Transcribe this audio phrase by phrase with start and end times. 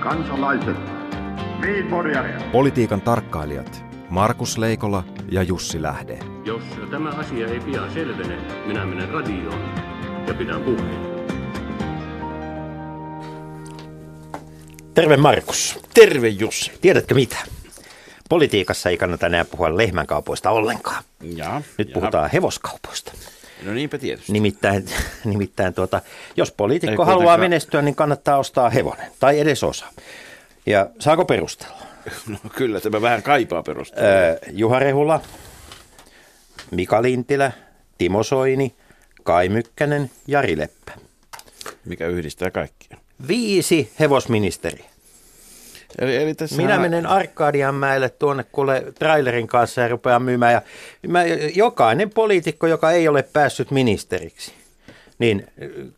[0.00, 0.76] Kansalaiset,
[2.52, 6.18] Politiikan tarkkailijat Markus Leikola ja Jussi Lähde.
[6.44, 9.60] Jos tämä asia ei pian selvene, minä menen radioon
[10.28, 11.16] ja pidän puheen.
[14.94, 15.78] Terve Markus.
[15.94, 16.72] Terve Jussi.
[16.80, 17.36] Tiedätkö mitä?
[18.28, 21.04] Politiikassa ei kannata enää puhua lehmänkaupoista ollenkaan.
[21.22, 21.94] Ja, Nyt ja.
[21.94, 23.12] puhutaan hevoskaupoista.
[23.62, 24.32] No niinpä tietysti.
[24.32, 24.84] Nimittäin,
[25.24, 26.00] nimittäin tuota,
[26.36, 29.10] jos poliitikko haluaa kuitenkaan- menestyä, niin kannattaa ostaa hevonen.
[29.20, 29.86] Tai edes osa.
[30.66, 31.76] Ja saako perustella?
[32.28, 34.04] No kyllä, tämä vähän kaipaa perustaa.
[34.04, 35.20] Öö, Juha Rehula,
[36.70, 37.52] Mika Lintilä,
[37.98, 38.74] Timo Soini,
[39.22, 40.92] Kai Mykkänen, Jari Leppä.
[41.84, 42.96] mikä yhdistää kaikkia.
[43.28, 44.84] Viisi hevosministeriä.
[45.98, 50.52] Eli, eli tässä Minä menen Arkadianmäelle tuonne kuule trailerin kanssa ja rupean myymään.
[50.52, 50.62] Ja
[51.08, 51.24] mä,
[51.54, 54.52] jokainen poliitikko, joka ei ole päässyt ministeriksi,
[55.18, 55.46] niin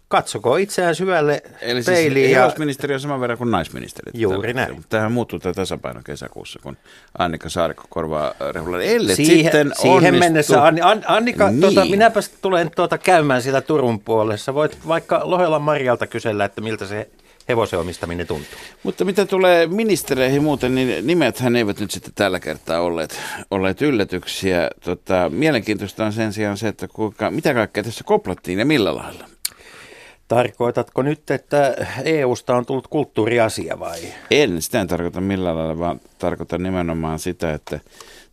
[0.09, 2.25] katsoko itseään syvälle Eli peiliin.
[2.25, 4.13] siis ja, hevosministeri on saman verran kuin naisministeri.
[4.15, 4.85] Juuri näin.
[4.89, 6.77] Tähän muuttuu tämä tasapaino kesäkuussa, kun
[7.19, 8.83] Annika Saarikko korvaa Rehulan.
[8.83, 10.19] Ellei siihen, sitten siihen onnistu.
[10.19, 11.61] mennessä, Anni, An, Annika, Niin.
[11.61, 14.55] tuota, minäpä tulen tuota käymään siellä Turun puolessa.
[14.55, 17.09] Voit vaikka Lohelan Marjalta kysellä, että miltä se
[17.49, 18.59] hevosen omistaminen tuntuu.
[18.83, 24.71] Mutta mitä tulee ministereihin muuten, niin nimethän eivät nyt sitten tällä kertaa olleet, olleet yllätyksiä.
[24.85, 29.25] Tota, mielenkiintoista on sen sijaan se, että kuinka, mitä kaikkea tässä koplattiin ja millä lailla.
[30.29, 33.99] Tarkoitatko nyt, että EUsta on tullut kulttuuriasia vai?
[34.31, 37.81] En, sitä en tarkoita millään lailla, vaan tarkoitan nimenomaan sitä, että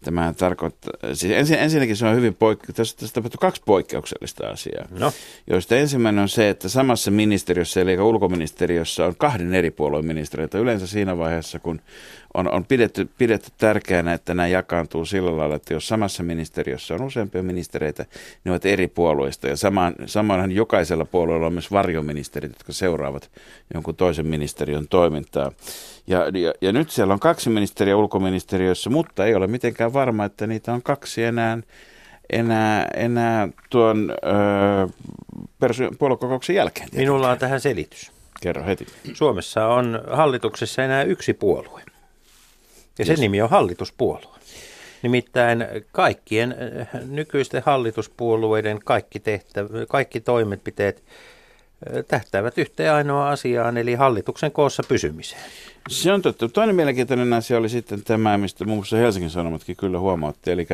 [0.03, 4.85] tämä tarkoittaa, siis ensin, ensinnäkin se on hyvin poikke, tässä, tässä tapahtuu kaksi poikkeuksellista asiaa,
[4.99, 5.11] No.
[5.47, 10.57] joista ensimmäinen on se, että samassa ministeriössä, eli ulkoministeriössä on kahden eri puolueen ministeriöitä.
[10.57, 11.81] Yleensä siinä vaiheessa, kun
[12.35, 17.01] on, on pidetty, pidetty tärkeänä, että nämä jakaantuu sillä lailla, että jos samassa ministeriössä on
[17.01, 18.05] useampia ministereitä,
[18.43, 19.47] ne ovat eri puolueista.
[19.47, 23.31] Ja samaan, samoinhan jokaisella puolueella on myös varjoministerit, jotka seuraavat
[23.73, 25.51] jonkun toisen ministeriön toimintaa.
[26.07, 30.47] Ja, ja, ja nyt siellä on kaksi ministeriä ulkoministeriössä, mutta ei ole mitenkään varma, että
[30.47, 31.57] niitä on kaksi enää,
[32.29, 34.87] enää, enää tuon öö,
[35.59, 36.89] persu- puoluekokouksen jälkeen.
[36.95, 38.11] Minulla on tähän selitys.
[38.41, 38.85] Kerro heti.
[39.13, 41.94] Suomessa on hallituksessa enää yksi puolue.
[42.99, 44.35] Ja sen nimi on hallituspuolue.
[45.01, 51.03] Nimittäin kaikkien eh, nykyisten hallituspuolueiden kaikki, tehtävä, kaikki toimenpiteet
[51.93, 55.41] eh, tähtäävät yhteen ainoa asiaan, eli hallituksen koossa pysymiseen.
[55.89, 56.49] Se on totta.
[56.49, 60.51] Toinen mielenkiintoinen asia oli sitten tämä, mistä muun muassa Helsingin Sanomatkin kyllä huomautti.
[60.51, 60.67] Eli,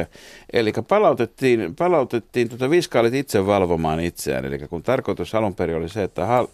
[0.54, 4.46] eli palautettiin, palautettiin tuota viskaalit itse valvomaan itseään.
[4.46, 6.48] Eli kun tarkoitus alun perin oli se, että hal,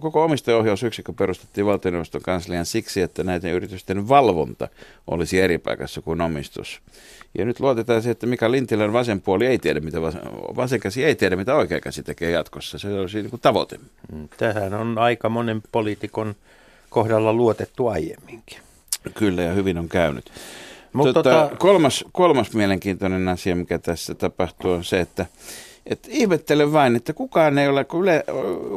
[0.00, 4.68] koko omistajaohjausyksikkö perustettiin valtioneuvoston kanslian siksi, että näiden yritysten valvonta
[5.06, 6.80] olisi eri paikassa kuin omistus.
[7.38, 10.22] Ja nyt luotetaan siihen, että Mika Lintilän vasen puoli ei tiedä, mitä vasen,
[10.56, 12.78] vasen käsi ei tiedä, mitä oikea käsi tekee jatkossa.
[12.78, 13.78] Se olisi niin kuin tavoite.
[14.12, 16.34] Mm, Tähän on aika monen poliitikon
[16.92, 18.58] kohdalla luotettu aiemminkin.
[19.14, 20.30] Kyllä, ja hyvin on käynyt.
[20.92, 25.26] Mutta tota, tota- kolmas, kolmas mielenkiintoinen asia, mikä tässä tapahtuu, on se, että
[25.86, 28.24] et ihmettelen vain, että kukaan ei, ole, yle,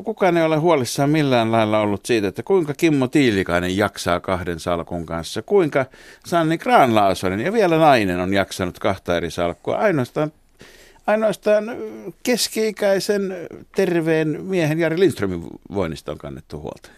[0.03, 5.05] kukaan ei ole huolissaan millään lailla ollut siitä, että kuinka Kimmo Tiilikainen jaksaa kahden salkun
[5.05, 5.85] kanssa, kuinka
[6.25, 9.75] Sanni Granlaasonen ja vielä nainen on jaksanut kahta eri salkkua.
[9.75, 10.31] Ainoastaan,
[11.07, 11.65] ainoastaan
[12.23, 13.35] keski-ikäisen
[13.75, 15.43] terveen miehen Jari Lindströmin
[15.73, 16.89] voinnista on kannettu huolta.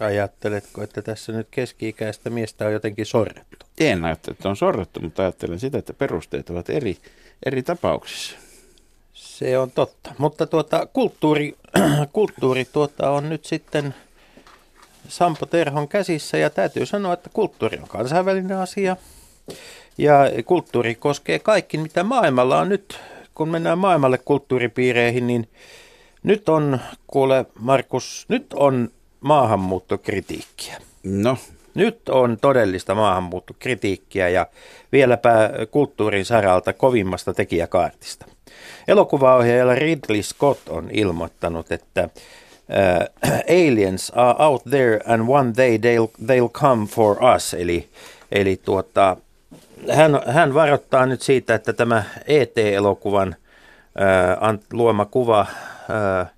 [0.00, 3.66] Ajatteletko, että tässä nyt keski-ikäistä miestä on jotenkin sorrettu?
[3.80, 6.96] En ajattele, että on sorrettu, mutta ajattelen sitä, että perusteet ovat eri,
[7.46, 8.36] eri tapauksissa.
[9.14, 10.14] Se on totta.
[10.18, 11.56] Mutta tuota, kulttuuri,
[12.12, 13.94] kulttuuri tuota on nyt sitten
[15.08, 18.96] Sampo Terhon käsissä ja täytyy sanoa, että kulttuuri on kansainvälinen asia.
[19.98, 20.14] Ja
[20.44, 23.00] kulttuuri koskee kaikki, mitä maailmalla on nyt.
[23.34, 25.48] Kun mennään maailmalle kulttuuripiireihin, niin
[26.22, 28.90] nyt on, kuule Markus, nyt on
[29.20, 30.76] maahanmuuttokritiikkiä.
[31.04, 31.36] No,
[31.76, 34.46] Nyt on todellista maahanmuuttokritiikkiä ja
[34.92, 38.26] vieläpä kulttuurin saralta kovimmasta tekijäkaartista.
[38.88, 46.10] Elokuvaohjaaja Ridley Scott on ilmoittanut, että uh, aliens are out there and one day they'll,
[46.22, 47.54] they'll come for us.
[47.54, 47.88] Eli,
[48.32, 49.16] eli tuota,
[49.92, 53.36] hän, hän varoittaa nyt siitä, että tämä ET-elokuvan
[54.48, 56.35] uh, luoma kuva uh,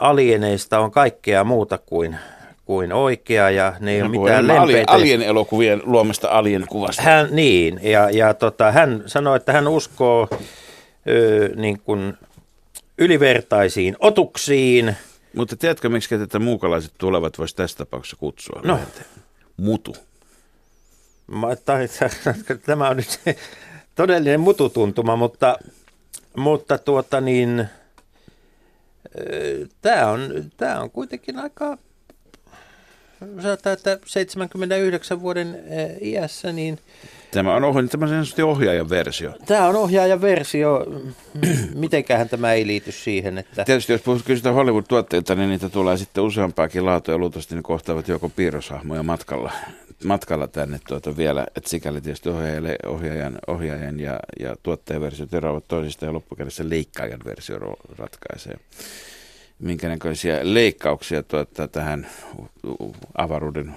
[0.00, 2.16] alieneista on kaikkea muuta kuin,
[2.64, 4.92] kuin oikea ja ne ei ole mitään lempeitä.
[4.92, 7.02] alien elokuvien luomasta alien kuvasta.
[7.02, 10.28] Hän, niin, ja, ja tota, hän sanoi, että hän uskoo
[11.08, 12.14] ö, niin kuin
[12.98, 14.96] ylivertaisiin otuksiin.
[15.36, 18.60] Mutta tiedätkö, miksi tätä muukalaiset tulevat voisi tässä tapauksessa kutsua?
[18.64, 18.78] No.
[19.56, 19.96] Mutu.
[21.26, 21.88] Mä, tai,
[22.66, 23.20] tämä on nyt
[23.94, 25.58] todellinen mututuntuma, mutta,
[26.36, 27.68] mutta tuota niin,
[29.82, 30.20] tämä on,
[30.56, 31.78] tää on kuitenkin aika
[33.42, 36.78] sanotaan, että 79 vuoden eh, iässä, niin
[37.34, 39.32] Tämä on ohjaajan, tämä on ohjaajan versio.
[39.46, 40.86] Tämä on ohjaajan versio.
[41.74, 43.64] Mitenköhän tämä ei liity siihen, että...
[43.64, 48.28] Tietysti jos kysytään Hollywood-tuotteilta, niin niitä tulee sitten useampaakin laatua ja luultavasti ne kohtaavat joko
[48.28, 49.52] piirroshahmoja matkalla,
[50.04, 51.46] matkalla tänne tuota vielä.
[51.56, 57.20] Että sikäli tietysti ohjaajan, ohjaajan, ohjaajan ja, ja tuottajan versiot eroavat toisista ja loppukädessä leikkaajan
[57.24, 57.58] versio
[57.98, 58.56] ratkaisee
[59.58, 62.06] minkä näköisiä leikkauksia tuota, tähän
[63.14, 63.74] avaruuden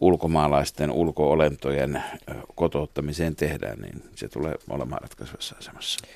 [0.00, 2.02] ulkomaalaisten ulkoolentojen
[2.54, 6.06] kotouttamiseen tehdään, niin se tulee olemaan ratkaisevassa asemassa.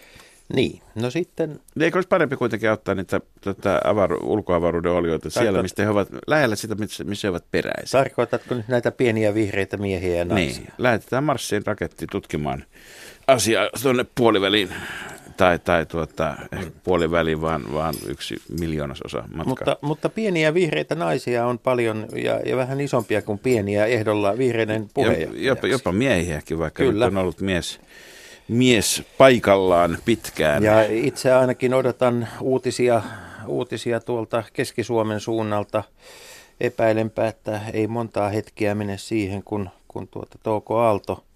[0.54, 1.60] Niin, no sitten...
[1.80, 5.42] Eikö olisi parempi kuitenkin ottaa niitä tota, avaru- ulkoavaruuden olioita Tarkoitat...
[5.42, 7.98] siellä, mistä he ovat lähellä sitä, missä, missä he ovat peräisin?
[7.98, 10.62] Tarkoitatko nyt näitä pieniä vihreitä miehiä ja naisia?
[10.62, 12.64] Niin, lähetetään Marsiin raketti tutkimaan
[13.26, 14.68] asiaa tuonne puoliväliin
[15.36, 16.36] tai, tai tuota,
[16.84, 19.44] puoliväli, vaan, vaan yksi miljoonasosa matkaa.
[19.44, 24.88] Mutta, mutta pieniä vihreitä naisia on paljon ja, ja vähän isompia kuin pieniä ehdolla vihreiden
[24.94, 25.46] puheenjohtajaksi.
[25.46, 27.04] Jopa, jopa miehiäkin, vaikka Kyllä.
[27.06, 27.80] nyt on ollut mies,
[28.48, 30.62] mies paikallaan pitkään.
[30.62, 33.02] Ja itse ainakin odotan uutisia,
[33.46, 35.82] uutisia tuolta Keski-Suomen suunnalta.
[36.60, 41.22] Epäilenpä, että ei montaa hetkeä mene siihen, kun, kun tuota Touko Aalto–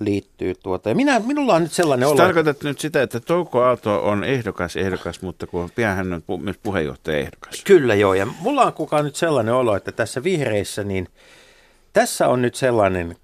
[0.00, 0.88] liittyy tuota.
[0.88, 2.16] Ja minä, minulla on nyt sellainen olo.
[2.16, 6.56] Tarkoitat nyt sitä, että Touko Aalto on ehdokas ehdokas, mutta kun pian hän on myös
[6.62, 7.64] puheenjohtaja ehdokas.
[7.64, 11.08] Kyllä joo, ja mulla on kukaan nyt sellainen olo, että tässä vihreissä, niin
[11.92, 13.16] tässä on nyt sellainen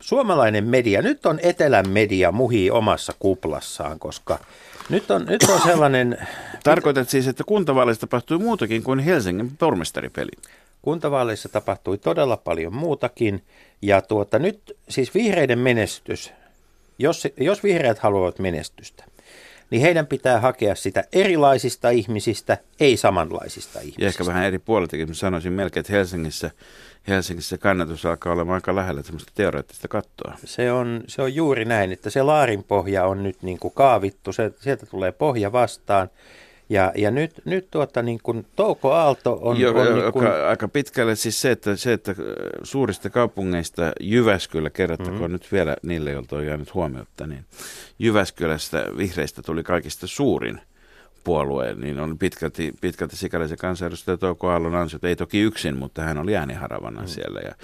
[0.00, 4.38] suomalainen media, nyt on etelän media muhii omassa kuplassaan, koska
[4.88, 6.18] nyt on, nyt on sellainen...
[6.64, 10.30] Tarkoitat siis, että kuntavaaleissa tapahtui muutakin kuin Helsingin pormestaripeli?
[10.82, 13.42] Kuntavaaleissa tapahtui todella paljon muutakin.
[13.82, 16.32] Ja tuota, nyt siis vihreiden menestys,
[16.98, 19.04] jos, jos vihreät haluavat menestystä,
[19.70, 24.02] niin heidän pitää hakea sitä erilaisista ihmisistä, ei samanlaisista ihmisistä.
[24.02, 25.14] Ja ehkä vähän eri puoleltakin.
[25.14, 26.50] Sanoisin melkein, että Helsingissä,
[27.08, 30.34] Helsingissä kannatus alkaa olla aika lähellä sellaista teoreettista kattoa.
[30.44, 34.32] Se on, se on juuri näin, että se laarin pohja on nyt niin kuin kaavittu,
[34.32, 36.10] se, sieltä tulee pohja vastaan
[36.68, 39.60] ja, ja nyt, nyt tuota, niin kuin Touko Aalto on...
[39.60, 40.26] Jo, on niin kuin...
[40.48, 42.14] Aika pitkälle siis se, että, se, että
[42.62, 45.32] suurista kaupungeista Jyväskylä, kerrottakoon mm-hmm.
[45.32, 47.44] nyt vielä niille, joilta on jäänyt huomiota, niin
[47.98, 50.60] Jyväskylästä vihreistä tuli kaikista suurin–
[51.26, 55.04] puolue, niin on pitkälti, pitkälti sikäläisen kansanedustaja Touko Aallon ansiot.
[55.04, 57.06] Ei toki yksin, mutta hän oli ääniharavana mm.
[57.06, 57.40] siellä.
[57.40, 57.54] Ja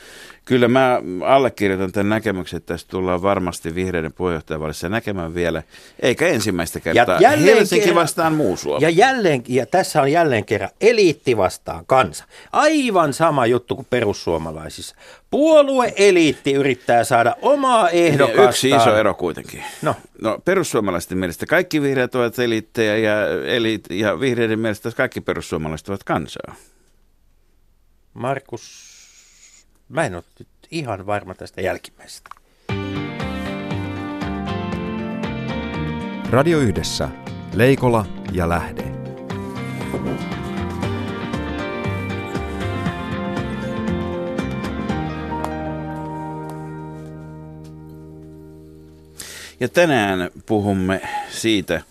[0.45, 5.63] kyllä mä allekirjoitan tämän näkemyksen, että tästä tullaan varmasti vihreiden puheenjohtajavalissa näkemään vielä,
[6.01, 7.19] eikä ensimmäistä kertaa.
[7.21, 8.85] Ja Helsinki kerran, vastaan muu Suomi.
[8.85, 12.25] Ja, jälleen, ja tässä on jälleen kerran eliitti vastaan kansa.
[12.53, 14.97] Aivan sama juttu kuin perussuomalaisissa.
[15.31, 18.49] Puolue-eliitti yrittää saada omaa ehdokastaan.
[18.49, 19.65] Yksi iso ero kuitenkin.
[19.83, 19.95] No.
[20.23, 23.15] no perussuomalaisten mielestä kaikki vihreät ovat eliittejä ja,
[23.57, 26.55] eliit, ja vihreiden mielestä kaikki perussuomalaiset ovat kansaa.
[28.15, 28.93] Markus,
[29.89, 32.31] mä en ole nyt ihan varma tästä jälkimmäisestä.
[36.31, 37.09] Radio Yhdessä.
[37.55, 38.83] Leikola ja Lähde.
[49.61, 51.01] Ja tänään puhumme
[51.31, 51.83] siitä,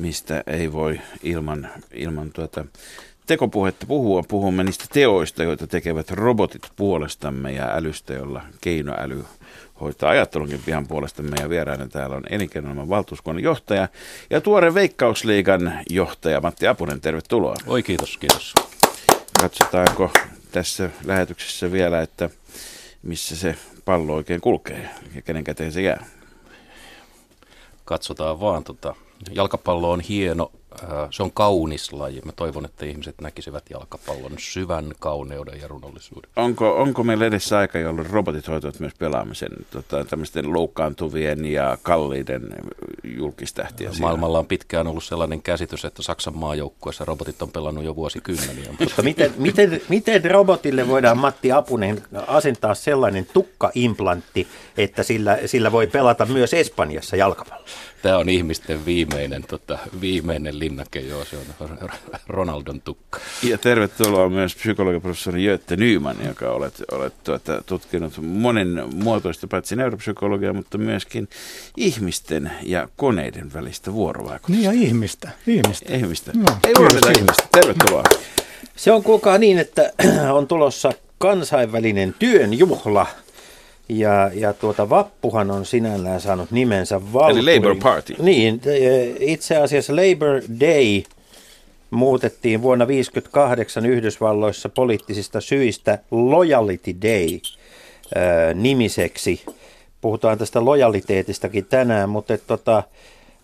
[0.00, 2.64] mistä ei voi ilman, ilman tuota
[3.26, 4.22] tekopuhetta puhua.
[4.28, 9.24] Puhumme niistä teoista, joita tekevät robotit puolestamme ja älystä, jolla keinoäly
[9.80, 11.36] hoitaa ajattelunkin pian puolestamme.
[11.40, 13.88] Ja vieraana täällä on elinkeinoelämän valtuuskunnan johtaja
[14.30, 17.00] ja tuore Veikkausliigan johtaja Matti Apunen.
[17.00, 17.54] Tervetuloa.
[17.66, 18.54] Oi kiitos, kiitos.
[19.40, 20.10] Katsotaanko
[20.52, 22.30] tässä lähetyksessä vielä, että
[23.02, 26.06] missä se pallo oikein kulkee ja kenen käteen se jää
[27.90, 28.64] katsotaan vaan.
[28.64, 28.94] Tota,
[29.34, 30.52] jalkapallo on hieno
[31.10, 32.20] se on kaunis laji.
[32.24, 36.30] Mä toivon, että ihmiset näkisivät jalkapallon syvän kauneuden ja runollisuuden.
[36.36, 42.42] Onko, onko meillä edessä aika, jolloin robotit hoitavat myös pelaamisen tota, tämmöisten loukkaantuvien ja kalliiden
[43.04, 43.90] julkistähtiä?
[44.00, 48.74] Maailmalla on pitkään ollut sellainen käsitys, että Saksan maajoukkueessa robotit on pelannut jo vuosikymmeniä.
[48.80, 55.86] Mutta miten, miten, miten robotille voidaan Matti Apunen asentaa sellainen tukkaimplantti, että sillä, sillä voi
[55.86, 57.68] pelata myös Espanjassa jalkapalloa?
[58.02, 61.78] Tämä on ihmisten viimeinen, tota, viimeinen linnake, joo, se on
[62.28, 63.20] Ronaldon tukka.
[63.42, 70.52] Ja tervetuloa myös psykologiprofessori Jötte Nyman, joka olet, olet tuota, tutkinut monen muotoista paitsi neuropsykologiaa,
[70.52, 71.28] mutta myöskin
[71.76, 74.52] ihmisten ja koneiden välistä vuorovaikutusta.
[74.52, 75.30] Niin ja ihmistä.
[75.46, 75.94] Ihmistä.
[75.94, 76.32] ihmistä.
[76.34, 77.48] No, Ei unohdeta ihmistä.
[77.52, 78.04] Tervetuloa.
[78.76, 79.92] Se on kuulkaa niin, että
[80.38, 83.06] on tulossa kansainvälinen työn juhla
[83.90, 87.40] ja, ja tuota Vappuhan on sinällään saanut nimensä valturi.
[87.40, 88.14] Eli Labour Party.
[88.18, 88.60] Niin,
[89.20, 91.02] itse asiassa Labour Day
[91.90, 97.40] muutettiin vuonna 1958 Yhdysvalloissa poliittisista syistä Loyalty Day
[98.54, 99.42] nimiseksi.
[100.00, 102.82] Puhutaan tästä lojaliteetistakin tänään, mutta et, tota,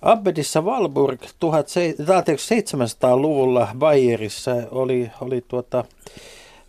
[0.03, 5.85] Abbedissa Walburg 1700-luvulla Bayerissa oli, oli tuota,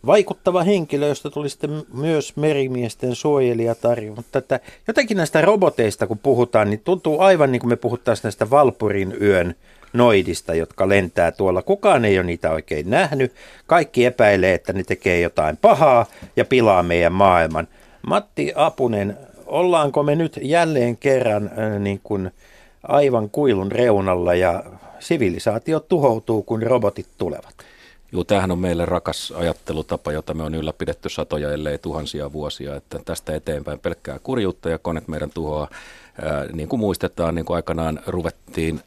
[0.07, 3.97] vaikuttava henkilö, josta tuli sitten myös merimiesten suojelijatar.
[4.15, 8.49] Mutta että jotenkin näistä roboteista, kun puhutaan, niin tuntuu aivan niin kuin me puhuttaisiin näistä
[8.49, 9.55] Valpurin yön
[9.93, 11.61] noidista, jotka lentää tuolla.
[11.61, 13.33] Kukaan ei ole niitä oikein nähnyt.
[13.67, 17.67] Kaikki epäilee, että ne tekee jotain pahaa ja pilaa meidän maailman.
[18.07, 22.31] Matti Apunen, ollaanko me nyt jälleen kerran äh, niin kuin
[22.83, 24.63] aivan kuilun reunalla ja
[24.99, 27.55] sivilisaatio tuhoutuu, kun robotit tulevat?
[28.11, 32.99] Joo, tämähän on meille rakas ajattelutapa, jota me on ylläpidetty satoja, ellei tuhansia vuosia, että
[33.05, 35.67] tästä eteenpäin pelkkää kurjuutta ja konet meidän tuhoaa
[36.53, 38.81] niin kuin muistetaan, niin kuin aikanaan ruvettiin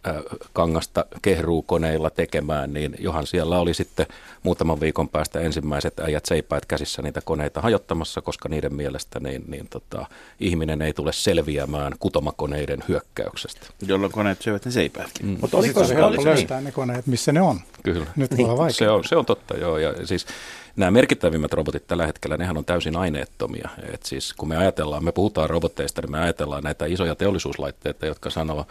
[0.52, 4.06] kangasta kehruukoneilla tekemään, niin johan siellä oli sitten
[4.42, 9.68] muutaman viikon päästä ensimmäiset äijät seipäät käsissä niitä koneita hajottamassa, koska niiden mielestä niin, niin
[9.68, 10.06] tota,
[10.40, 13.66] ihminen ei tule selviämään kutomakoneiden hyökkäyksestä.
[13.86, 15.26] Jolloin koneet syövät ne seipäätkin.
[15.26, 15.36] Mm.
[15.40, 17.60] Mutta oliko se helppo löytää ne koneet, missä ne on?
[17.82, 18.06] Kyllä.
[18.16, 18.48] Nyt niin.
[18.70, 19.78] se, on, se on totta, joo.
[19.78, 20.26] Ja siis
[20.76, 23.68] nämä merkittävimmät robotit tällä hetkellä, nehän on täysin aineettomia.
[23.92, 28.30] Et siis kun me ajatellaan, me puhutaan robotteista, niin me ajatellaan näitä isoja teollisuuslaitteita, jotka
[28.30, 28.66] sanoo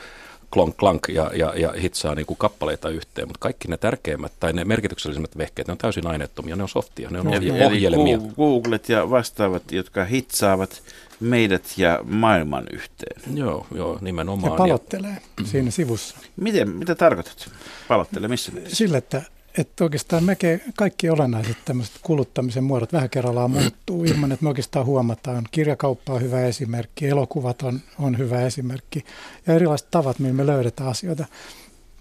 [0.53, 4.53] klonk klank ja, ja, ja hitsaa niin kuin kappaleita yhteen, mutta kaikki ne tärkeimmät tai
[4.53, 8.17] ne merkityksellisimmät vehkeet, ne on täysin aineettomia, ne on softia, ne on ohje- ohjelmia.
[8.17, 10.83] Eli Googlet ja vastaavat, jotka hitsaavat
[11.19, 13.37] meidät ja maailman yhteen.
[13.37, 14.53] Joo, joo nimenomaan.
[14.53, 15.45] Ja palottelee ja...
[15.45, 16.17] siinä sivussa.
[16.35, 17.49] Miten, mitä tarkoitat?
[17.87, 18.51] Palottelee missä?
[18.67, 19.21] Sillä, että
[19.59, 24.85] että oikeastaan melkein kaikki olennaiset tämmöiset kuluttamisen muodot vähän kerrallaan muuttuu ilman, että me oikeastaan
[24.85, 25.43] huomataan.
[25.51, 29.05] Kirjakauppa on hyvä esimerkki, elokuvat on, on hyvä esimerkki
[29.47, 31.25] ja erilaiset tavat, millä me löydetään asioita.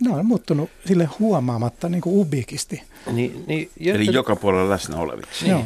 [0.00, 2.82] Ne on muuttunut sille huomaamatta niin kuin ubikisti.
[3.12, 5.44] Niin, niin, Eli joka puolella läsnä oleviksi.
[5.44, 5.50] Niin.
[5.50, 5.64] Joo.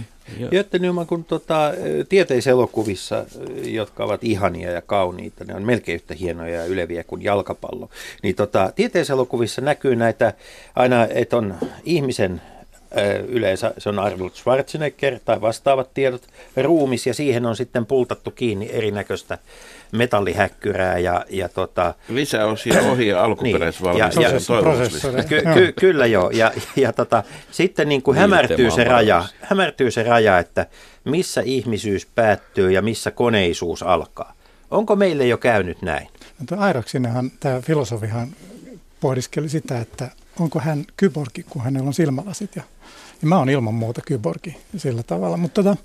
[0.52, 1.72] Jötte Nyman, kun tota,
[2.08, 3.24] tieteiselokuvissa,
[3.64, 7.90] jotka ovat ihania ja kauniita, ne on melkein yhtä hienoja ja yleviä kuin jalkapallo,
[8.22, 10.32] niin tota, tieteiselokuvissa näkyy näitä
[10.74, 12.42] aina, että on ihmisen
[13.28, 16.22] yleensä se on Arnold Schwarzenegger tai vastaavat tiedot,
[16.56, 19.38] ruumis ja siihen on sitten pultattu kiinni erinäköistä
[19.92, 26.30] metallihäkkyrää ja, ja tota, Lisäosia ohi ja alkuperäisvalmistuksen niin, ky, ky, Kyllä joo.
[26.30, 30.66] Ja, ja tota, sitten niin kuin hämärtyy, se raja, hämärtyy se raja, että
[31.04, 34.32] missä ihmisyys päättyy ja missä koneisuus alkaa.
[34.70, 36.08] Onko meille jo käynyt näin?
[36.50, 38.28] No, Airoksinenhan, tämä filosofihan
[39.00, 40.08] pohdiskeli sitä, että
[40.40, 42.56] onko hän kyborgi, kun hänellä on silmälasit.
[42.56, 42.62] Ja,
[43.22, 45.36] ja mä oon ilman muuta kyborgi sillä tavalla.
[45.36, 45.76] Mutta tota,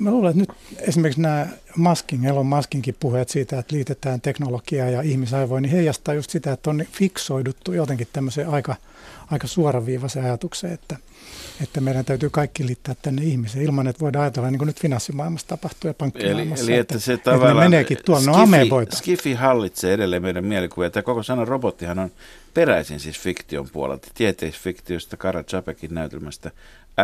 [0.00, 5.02] Mä luulen, että nyt esimerkiksi nämä Maskin, Elon Maskinkin puheet siitä, että liitetään teknologiaa ja
[5.02, 8.76] ihmisaivoja, niin heijastaa just sitä, että on fiksoiduttu jotenkin tämmöiseen aika,
[9.30, 10.96] aika suoraviivaiseen ajatukseen, että,
[11.62, 15.48] että meidän täytyy kaikki liittää tänne ihmiseen ilman, että voidaan ajatella niin kuin nyt finanssimaailmassa
[15.48, 16.64] tapahtuu ja pankkimaailmassa.
[16.64, 18.96] Eli, eli että, että se että tavallaan meneekin tuolla, no ameboita.
[18.96, 20.90] Skifi hallitsee edelleen meidän mielikuvia.
[20.90, 22.10] Tämä koko sana robottihan on
[22.54, 26.50] peräisin siis fiktion puolelta, tieteisfiktiosta, Kara Chapekin näytelmästä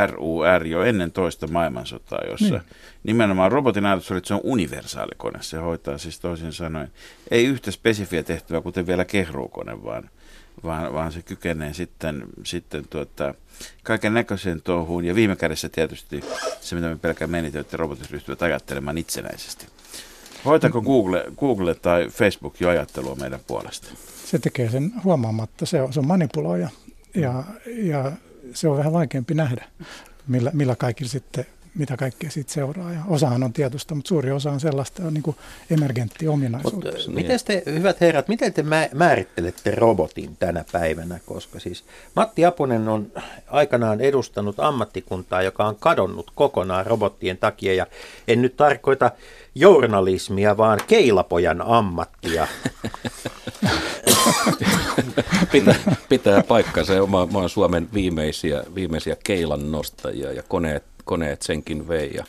[0.06, 2.62] RUR jo ennen toista maailmansotaa, jossa niin.
[3.04, 5.38] nimenomaan robotin ajatus oli, että se on universaali kone.
[5.42, 6.90] Se hoitaa siis toisin sanoen
[7.30, 10.10] ei yhtä spesifiä tehtävää, kuten vielä kehruukone, vaan,
[10.64, 13.34] vaan, vaan se kykenee sitten, sitten tuota,
[13.82, 15.04] kaiken näköiseen touhuun.
[15.04, 16.20] Ja viime kädessä tietysti
[16.60, 19.66] se, mitä me pelkään menitä, että robotit ryhtyvät ajattelemaan itsenäisesti.
[20.44, 23.88] Hoitako Google, Google tai Facebook jo ajattelua meidän puolesta?
[24.24, 25.66] Se tekee sen huomaamatta.
[25.66, 26.68] Se on, se on manipuloija
[27.14, 28.12] ja, ja
[28.54, 29.64] se on vähän vaikeampi nähdä,
[30.28, 31.46] millä, millä kaikilla sitten
[31.78, 32.92] mitä kaikkea siitä seuraa.
[32.92, 35.36] Ja osahan on tietoista, mutta suuri osa on sellaista on niin kuin
[35.70, 36.92] emergentti ominaisuutta.
[36.92, 41.18] Mutta, miten te, hyvät herrat, miten te määrittelette robotin tänä päivänä?
[41.26, 41.84] Koska siis
[42.16, 43.12] Matti Apunen on
[43.50, 47.74] aikanaan edustanut ammattikuntaa, joka on kadonnut kokonaan robottien takia.
[47.74, 47.86] Ja
[48.28, 49.10] en nyt tarkoita
[49.54, 52.46] journalismia, vaan keilapojan ammattia.
[55.52, 55.74] pitää,
[56.08, 56.92] pitää paikkansa.
[56.92, 62.14] Mä, mä oon Suomen viimeisiä, viimeisiä keilan nostajia ja koneet, koneet senkin vei.
[62.14, 62.24] Ja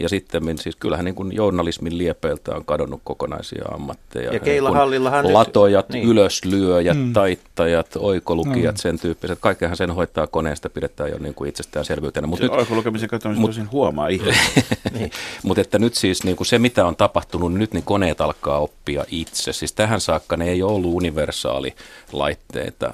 [0.00, 4.32] ja sitten siis kyllähän niin kuin journalismin liepeiltä on kadonnut kokonaisia ammatteja.
[4.32, 6.08] Ja Keilahallillahan niin Latojat, nyt, niin.
[6.08, 7.12] ylöslyöjät, mm.
[7.12, 8.78] taittajat, oikolukijat, mm.
[8.78, 9.38] sen tyyppiset.
[9.40, 12.26] Kaikkehan sen hoitaa koneesta, pidetään jo niin kuin itsestäänselvyytenä.
[12.26, 14.34] Mut nyt, oikolukemisen katsomisen tosin huomaa ihan.
[14.98, 15.10] niin.
[15.42, 19.04] Mutta että nyt siis niin kuin se, mitä on tapahtunut, nyt niin koneet alkaa oppia
[19.10, 19.52] itse.
[19.52, 21.74] Siis tähän saakka ne ei ole ollut universaali
[22.12, 22.90] laitteita.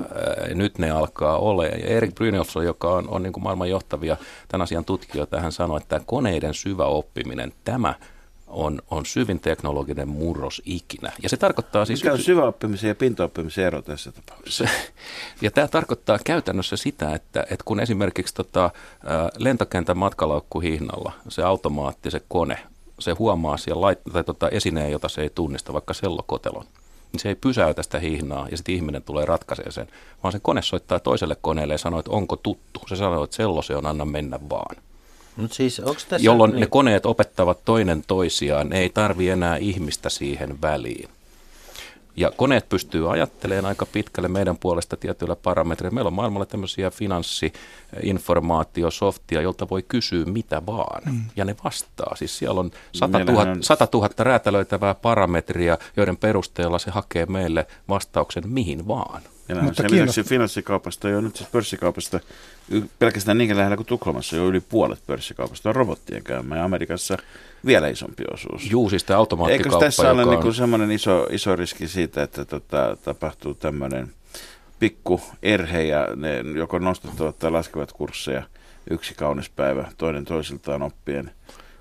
[0.54, 1.64] Nyt ne alkaa olla.
[1.64, 4.16] Ja Erik Brynolfsson, joka on, on niin kuin maailman johtavia
[4.48, 7.94] tämän asian tutkijoita, hän sanoi, että koneiden syvä oppiminen, tämä
[8.46, 11.12] on, on syvin teknologinen murros ikinä.
[11.22, 12.00] Ja se tarkoittaa siis...
[12.02, 14.68] Mikä on syväoppimisen ja pintaoppimisen ero tässä tapauksessa?
[15.40, 18.70] ja tämä tarkoittaa käytännössä sitä, että, että kun esimerkiksi tota,
[19.38, 22.58] lentokentän matkalaukku hihnalla, se automaatti, se kone,
[22.98, 26.64] se huomaa siellä lait- tai tota esineen, jota se ei tunnista, vaikka sellokotelon,
[27.12, 29.88] niin se ei pysäytä sitä hihnaa ja sitten ihminen tulee ratkaisee sen,
[30.22, 32.80] vaan se kone soittaa toiselle koneelle ja sanoo, että onko tuttu.
[32.88, 34.76] Se sanoo, että sello se on, anna mennä vaan.
[35.36, 36.60] Mut siis, tässä, jolloin niin...
[36.60, 41.08] ne koneet opettavat toinen toisiaan, ne ei tarvi enää ihmista siihen väliin.
[42.16, 45.94] Ja koneet pystyy ajattelemaan aika pitkälle meidän puolesta tietyillä parametreilla.
[45.94, 47.52] Meillä on maailmalla tämmöisiä finanssi,
[48.02, 51.02] informaatio, softia, jolta voi kysyä mitä vaan.
[51.04, 51.22] Mm.
[51.36, 52.16] Ja ne vastaa.
[52.16, 53.62] Siis siellä on 100 000, on...
[53.62, 59.22] 100 000 räätälöitävää parametria, joiden perusteella se hakee meille vastauksen mihin vaan.
[59.48, 62.20] Ja Mutta sen lisäksi finanssikaupasta jo nyt siis pörssikaupasta
[62.98, 67.16] pelkästään niin lähellä kuin Tukholmassa jo yli puolet pörssikaupasta on robottien käymään ja Amerikassa
[67.66, 68.70] vielä isompi osuus.
[68.70, 69.18] Juu, siis tämä
[69.50, 70.54] Eikö tässä ole niin on...
[70.54, 74.12] semmoinen iso, iso riski siitä, että tota, tapahtuu tämmöinen
[74.78, 78.42] pikku erhe ja ne joko nostettavat tai laskevat kursseja
[78.90, 81.30] yksi kaunis päivä, toinen toisiltaan oppien.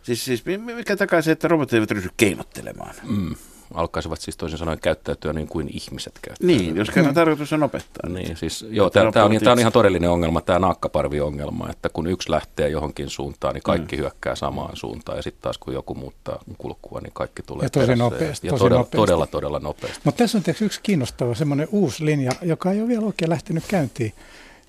[0.02, 0.44] Siis, siis
[0.76, 2.96] mikä takaa se, että robotit eivät ryhdy keinottelemaan?
[3.04, 3.36] Mm
[3.76, 6.48] alkaisivat siis toisin sanoen käyttäytyä niin kuin ihmiset käyttävät.
[6.48, 8.10] Niin, jos kerran tarkoitus on opettaa.
[8.10, 12.08] Niin, siis, joo, tämä, tämä, on, tämä on ihan todellinen ongelma, tämä naakkaparvi-ongelma, että kun
[12.08, 14.00] yksi lähtee johonkin suuntaan, niin kaikki mm.
[14.00, 17.96] hyökkää samaan suuntaan, ja sitten taas kun joku muuttaa kulkua, niin kaikki tulee Ja tosi
[17.96, 18.48] nopeasti.
[18.48, 18.98] Ja tosi todella, nopeasti.
[18.98, 20.02] todella, todella nopeasti.
[20.04, 24.14] Mutta tässä on yksi kiinnostava semmoinen uusi linja, joka ei ole vielä oikein lähtenyt käyntiin.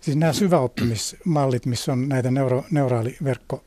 [0.00, 3.64] Siis nämä syväoppimismallit, missä on näitä neuro, neuraaliverkko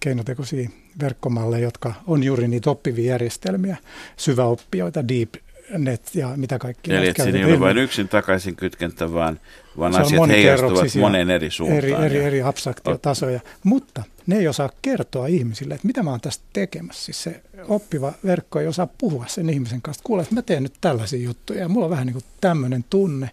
[0.00, 0.68] keinotekoisia
[1.00, 3.76] verkkomalleja, jotka on juuri niitä oppivia järjestelmiä,
[4.16, 5.34] syväoppijoita, deep
[5.78, 6.94] net ja mitä kaikki.
[6.94, 9.40] Eli että siinä ei ole vain yksin takaisin kytkentä, vaan,
[9.78, 11.78] vaan asiat heijastuvat monen eri suuntaan.
[11.78, 13.40] Eri, eri, eri abstraktiotasoja.
[13.64, 17.04] Mutta ne ei osaa kertoa ihmisille, että mitä mä oon tästä tekemässä.
[17.04, 20.02] Siis se oppiva verkko ei osaa puhua sen ihmisen kanssa.
[20.04, 23.30] Kuule, että mä teen nyt tällaisia juttuja ja mulla on vähän niin kuin tämmöinen tunne.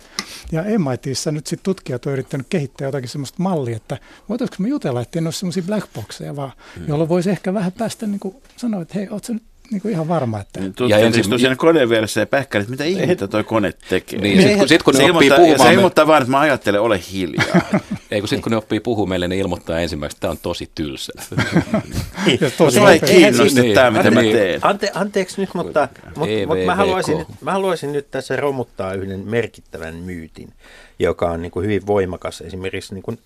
[0.51, 3.97] Ja MITissä nyt sitten tutkijat on yrittänyt kehittää jotakin semmoista mallia, että
[4.29, 6.87] voitaisiinko me jutella, että ei ole semmoisia black boxeja vaan, hmm.
[6.87, 10.07] jolloin voisi ehkä vähän päästä niin kuin sanoa, että hei, ootko nyt niin kuin ihan
[10.07, 10.59] varma, että...
[10.59, 14.19] Niin, ja ensin siinä koneen vieressä ja pähkäilit, että mitä ihmettä toi kone tekee.
[14.19, 15.69] Niin, sit, kun, sit, kun ne se oppii puhumaan...
[15.69, 17.61] Se ilmoittaa vaan, että mä ajattelen, ole hiljaa.
[18.11, 20.69] Ei, kun sitten kun ne oppii puhumaan meille, ne ilmoittaa ensimmäiseksi, että tämä on tosi
[20.75, 21.13] tylsä.
[22.57, 24.13] tosi ei kiinnosta niin, tämä, mitä niin.
[24.13, 24.59] mä teen.
[24.65, 29.95] Ante, anteeksi nyt, mutta, mutta, mutta mä, haluaisin, mä haluaisin nyt tässä romuttaa yhden merkittävän
[29.95, 30.53] myytin,
[30.99, 33.19] joka on niin kuin hyvin voimakas esimerkiksi niin kuin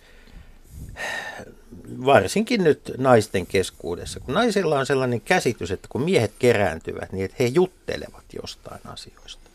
[2.05, 7.37] varsinkin nyt naisten keskuudessa, kun naisilla on sellainen käsitys, että kun miehet kerääntyvät, niin että
[7.39, 9.49] he juttelevat jostain asioista,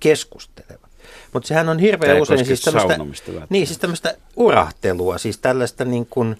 [0.00, 0.90] keskustelevat.
[1.32, 2.98] Mutta sehän on hirveän usein siis tämmöistä,
[3.48, 6.36] niin, siis tämmöistä urahtelua, siis tällaista niin kuin,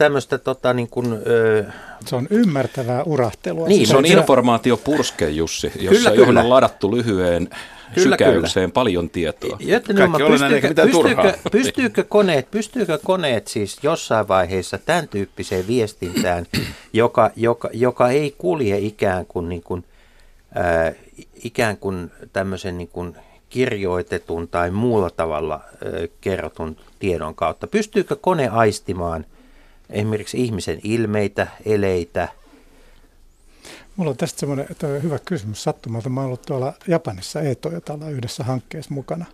[0.00, 1.64] tämmöistä tota niin kuin, ö...
[2.06, 3.68] Se on ymmärtävää urahtelua.
[3.68, 6.40] Niin, se on informaatiopurske, Jussi, jossa, kyllä, johon kyllä.
[6.40, 7.48] on ladattu lyhyen
[7.94, 8.74] kyllä, sykäykseen kyllä.
[8.74, 9.56] paljon tietoa.
[9.60, 16.46] Joten pystyykö, pystyykö, pystyykö, koneet, pystyykö koneet siis jossain vaiheessa tämän tyyppiseen viestintään,
[16.92, 19.84] joka, joka, joka ei kulje ikään kuin, niin kuin,
[20.56, 20.94] äh,
[21.44, 23.16] ikään kuin tämmöisen niin kuin
[23.48, 27.66] kirjoitetun tai muulla tavalla äh, kerrotun tiedon kautta?
[27.66, 29.24] Pystyykö kone aistimaan
[29.92, 32.28] esimerkiksi ihmisen ilmeitä, eleitä–
[34.00, 34.66] Mulla on tästä semmoinen
[35.02, 36.08] hyvä kysymys sattumalta.
[36.08, 39.24] Mä oon ollut tuolla Japanissa e-Toyotalla yhdessä hankkeessa mukana.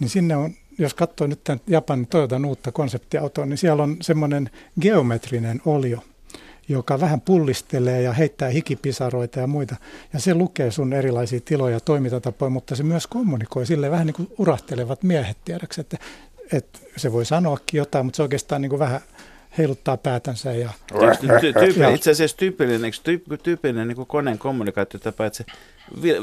[0.00, 4.50] Niin sinne on, jos katsoo nyt tämän Japanin Toyotan uutta konseptiautoa, niin siellä on semmoinen
[4.80, 6.04] geometrinen olio,
[6.68, 9.76] joka vähän pullistelee ja heittää hikipisaroita ja muita.
[10.12, 14.14] Ja se lukee sun erilaisia tiloja ja toimintatapoja, mutta se myös kommunikoi sille vähän niin
[14.14, 15.98] kuin urahtelevat miehet tiedäksi, että,
[16.52, 19.00] että se voi sanoakin jotain, mutta se oikeastaan niin kuin vähän
[19.58, 20.52] heiluttaa päätänsä.
[20.52, 20.70] Ja,
[21.76, 22.92] ja, itse asiassa tyypillinen,
[23.42, 25.44] tyypillinen niin koneen kommunikaatiotapa, että se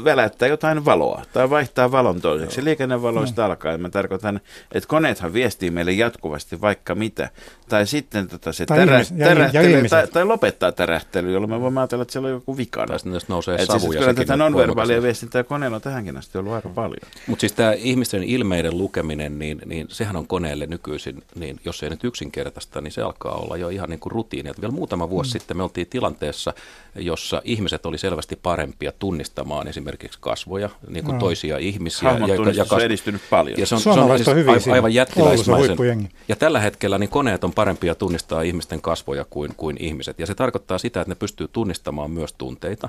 [0.04, 2.64] väläyttää jotain valoa tai vaihtaa valon toiseksi.
[2.64, 3.46] Liikennevaloista no.
[3.46, 4.40] alkaen mä tarkoitan,
[4.72, 7.28] että koneethan viestii meille jatkuvasti vaikka mitä.
[7.68, 11.80] Tai sitten tota, se tai ihmis, tärähtely, ja, tai, tai lopettaa tärähtely, jolloin me voimme
[11.80, 12.86] ajatella, että siellä on joku vikana.
[12.86, 13.80] Tai sitten nousee Et savuja.
[13.80, 17.10] Siis, kyllä tätä nonverbaalia viestintää koneella on tähänkin asti ollut aika paljon.
[17.26, 21.90] Mutta siis tämä ihmisten ilmeiden lukeminen, niin, niin sehän on koneelle nykyisin, niin jos ei
[21.90, 24.50] nyt yksinkertaista, niin se alkaa olla jo ihan niin kuin rutiini.
[24.50, 25.32] Et vielä muutama vuosi mm.
[25.32, 26.54] sitten me oltiin tilanteessa,
[26.94, 31.20] jossa ihmiset oli selvästi parempia tunnistamaan esimerkiksi kasvoja, niin kuin no.
[31.20, 32.10] toisia ihmisiä.
[32.10, 32.82] Ja, ja, ja kas...
[32.82, 33.58] edistynyt paljon.
[33.58, 36.08] Ja se on, se on siis aivan, aivan jättiläismäisen.
[36.28, 40.18] Ja tällä hetkellä niin koneet on parempia tunnistaa ihmisten kasvoja kuin, kuin ihmiset.
[40.18, 42.88] Ja se tarkoittaa sitä, että ne pystyy tunnistamaan myös tunteita.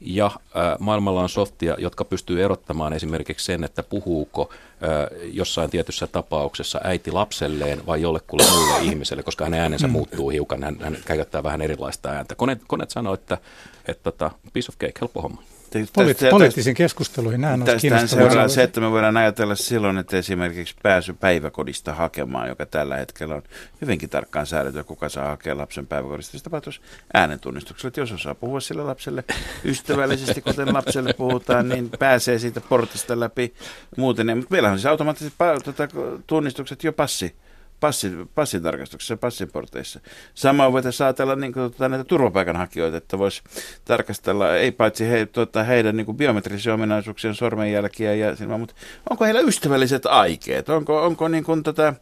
[0.00, 6.06] ja ää, maailmalla on softia, jotka pystyy erottamaan esimerkiksi sen, että puhuuko ää, jossain tietyssä
[6.06, 9.92] tapauksessa äiti lapselleen vai jollekulle muulle ihmiselle, koska hänen äänensä mm.
[9.92, 12.34] muuttuu hiukan, hän, hän käyttää vähän erilaista ääntä.
[12.34, 13.46] Koneet, koneet sanoo, että, että,
[13.86, 15.42] että tota, piece of cake, helppo homma.
[15.84, 21.12] Poli- poliittisiin keskusteluihin nämä on seuraa se, että me voidaan ajatella silloin, että esimerkiksi pääsy
[21.12, 23.42] päiväkodista hakemaan, joka tällä hetkellä on
[23.80, 26.80] hyvinkin tarkkaan säädetty, kuka saa hakea lapsen päiväkodista, se tapahtuisi
[27.14, 27.88] äänentunnistuksella.
[27.88, 29.24] Että jos osaa puhua sille lapselle
[29.64, 33.54] ystävällisesti, kuten lapselle puhutaan, niin pääsee siitä portista läpi
[33.96, 34.36] muuten.
[34.36, 35.32] Mutta meillä on siis automaattiset
[35.64, 35.88] tuota,
[36.26, 37.34] tunnistukset jo passi
[37.80, 40.00] passi, passitarkastuksessa, passiporteissa.
[40.34, 43.42] Sama voitaisiin ajatella niin kuin, tuota, näitä turvapaikanhakijoita, että voisi
[43.84, 48.74] tarkastella ei paitsi he, tuota, heidän niin kuin biometrisiä ominaisuuksien sormenjälkiä, ja, mutta
[49.10, 50.68] onko heillä ystävälliset aikeet?
[50.68, 51.94] Onko, onko niin kuin, tota,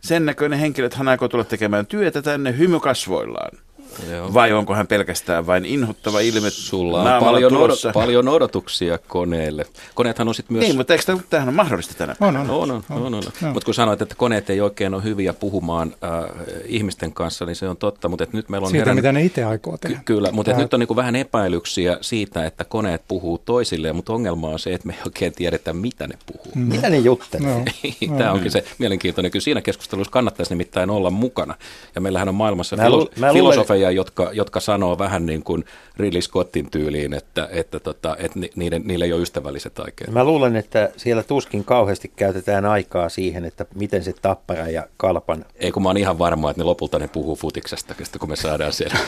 [0.00, 3.58] sen näköinen henkilö, että hän aikoo tulla tekemään työtä tänne hymykasvoillaan?
[4.10, 4.34] Joo.
[4.34, 9.66] Vai onko hän pelkästään vain inhottava ilme Sulla on paljon, odot, paljon odotuksia koneelle.
[9.94, 10.66] Koneethan on sitten myös...
[10.66, 12.40] Niin, mutta eikö tämähän on mahdollista tänä päivänä?
[12.40, 12.70] On, on.
[12.70, 13.22] on, on, on, on.
[13.42, 13.52] on.
[13.52, 16.10] Mutta kun sanoit, että koneet ei oikein ole hyviä puhumaan äh,
[16.64, 18.08] ihmisten kanssa, niin se on totta.
[18.08, 18.96] Mutta nyt meillä on siitä, herän...
[18.96, 19.96] mitä ne itse aikoo tehdä.
[19.96, 24.48] Ky- kyllä, mutta nyt on niin vähän epäilyksiä siitä, että koneet puhuu toisilleen, mutta ongelma
[24.48, 26.52] on se, että me ei oikein tiedetä, mitä ne puhuu.
[26.54, 26.62] Mm.
[26.62, 27.58] Mitä ne juttelee?
[27.58, 27.64] No.
[28.18, 28.34] Tämä no.
[28.34, 29.30] onkin se mielenkiintoinen.
[29.30, 31.54] Kyllä siinä keskustelussa kannattaisi nimittäin olla mukana.
[31.94, 33.96] Ja meillähän on maailmassa mä lu- mä filosofeja, luulen...
[33.96, 35.64] jotka, jotka sanoo vähän niin kuin
[35.96, 40.10] Ridley Scottin tyyliin, että, että, tota, että niiden, niillä ei ole ystävälliset aikeet.
[40.10, 45.44] Mä luulen, että siellä tuskin kauheasti käytetään aikaa siihen, että miten se tappara ja kalpan...
[45.56, 48.72] Ei kun mä oon ihan varma, että ne lopulta ne puhuu futiksesta, kun me saadaan
[48.72, 48.98] siellä.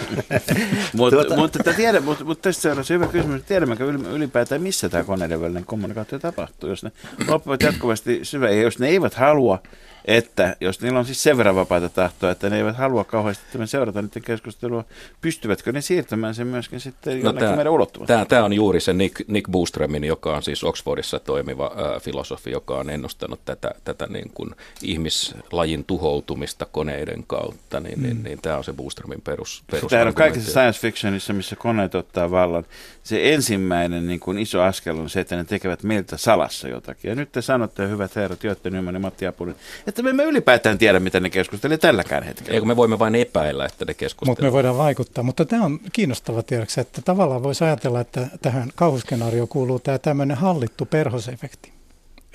[0.96, 1.36] Mutta tuota...
[1.36, 5.64] mut, tiedä, mut, mut tässä on se hyvä kysymys, tiedämmekö ylipäätään, missä tämä koneiden välinen
[5.64, 6.92] kommunikaatio tapahtuu, jos ne
[7.28, 9.58] loppuvat jatkuvasti syvä, ja jos ne eivät halua
[10.04, 13.68] että jos niillä on siis sen verran vapaita tahtoa, että ne eivät halua kauheasti tämän
[13.68, 14.84] seurata niiden keskustelua,
[15.20, 18.26] pystyvätkö ne siirtämään sen myöskin sitten no jonnekin meidän ulottuvuuteen?
[18.26, 22.78] Tämä on juuri se Nick, Nick Boostremin, joka on siis Oxfordissa toimiva ää, filosofi, joka
[22.78, 24.50] on ennustanut tätä, tätä niin kuin
[24.82, 28.22] ihmislajin tuhoutumista koneiden kautta, niin, niin mm.
[28.22, 31.94] niin, niin tämä on se Boostremin perus, perus Tämä on kaikissa science fictionissa, missä koneet
[31.94, 32.64] ottaa vallan.
[33.02, 37.08] Se ensimmäinen niin kuin iso askel on se, että ne tekevät meiltä salassa jotakin.
[37.08, 40.78] Ja nyt te sanotte, hyvät herrat, Jotte Nyman ja Matti Apulin, että me emme ylipäätään
[40.78, 42.54] tiedä, mitä ne keskustelevat tälläkään hetkellä.
[42.54, 44.38] Eikö me voimme vain epäillä, että ne keskustelevat.
[44.38, 45.24] Mutta me voidaan vaikuttaa.
[45.24, 50.36] Mutta tämä on kiinnostava tiedoksi, että tavallaan voisi ajatella, että tähän kauhuskenaarioon kuuluu tämä tämmöinen
[50.36, 51.72] hallittu perhosefekti.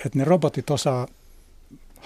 [0.06, 1.08] Että ne robotit osaa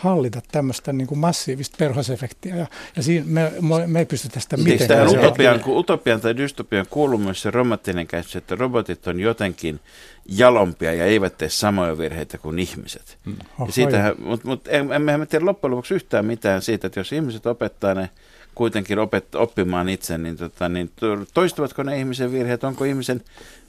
[0.01, 2.55] hallita tämmöistä niin kuin massiivista perhosefektiä.
[2.55, 3.51] Ja, ja siinä me,
[3.87, 4.87] me ei pystytä sitä mitenkään.
[4.87, 9.79] Tämä utopian, utopian tai dystopian kuuluu myös se romanttinen käsitys, että robotit on jotenkin
[10.25, 13.17] jalompia ja eivät tee samoja virheitä kuin ihmiset.
[13.25, 13.35] Hmm.
[13.69, 17.93] Siitähän, mutta mut, emmehän me tiedä loppujen lopuksi yhtään mitään siitä, että jos ihmiset opettaa
[17.93, 18.09] ne
[18.55, 20.91] kuitenkin opet, oppimaan itse, niin, tota, niin
[21.33, 22.63] toistuvatko ne ihmisen virheet?
[22.63, 23.21] Onko, ihmisen,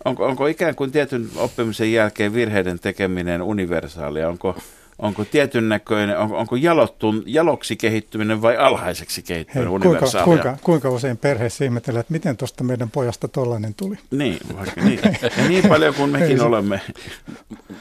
[0.05, 4.29] onko, onko ikään kuin tietyn oppimisen jälkeen virheiden tekeminen universaalia?
[4.29, 4.57] Onko,
[5.03, 10.91] onko tietyn näköinen, onko, onko jalottun, jaloksi kehittyminen vai alhaiseksi kehittyminen Hei, kuinka, kuinka, kuinka
[10.91, 13.97] usein perheessä ihmetellään, että miten tuosta meidän pojasta tollainen tuli?
[14.11, 15.01] Niin, vaikka niin.
[15.23, 16.81] Ja niin paljon kuin mekin se, olemme.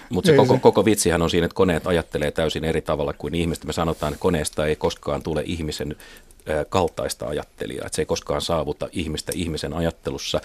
[0.10, 3.66] Mutta se koko, koko vitsihän on siinä, että koneet ajattelee täysin eri tavalla kuin ihmiset.
[3.66, 5.96] Me sanotaan, että koneesta ei koskaan tule ihmisen
[6.70, 10.42] kaltaista ajattelijaa, että se ei koskaan saavuta ihmistä ihmisen ajattelussa.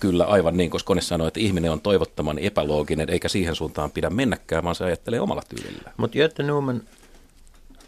[0.00, 4.10] Kyllä aivan niin, koska kone sanoo, että ihminen on toivottoman epälooginen, eikä siihen suuntaan pidä
[4.10, 5.92] mennäkään, vaan se ajattelee omalla tyylillä.
[5.96, 6.82] Mutta Jötte Newman,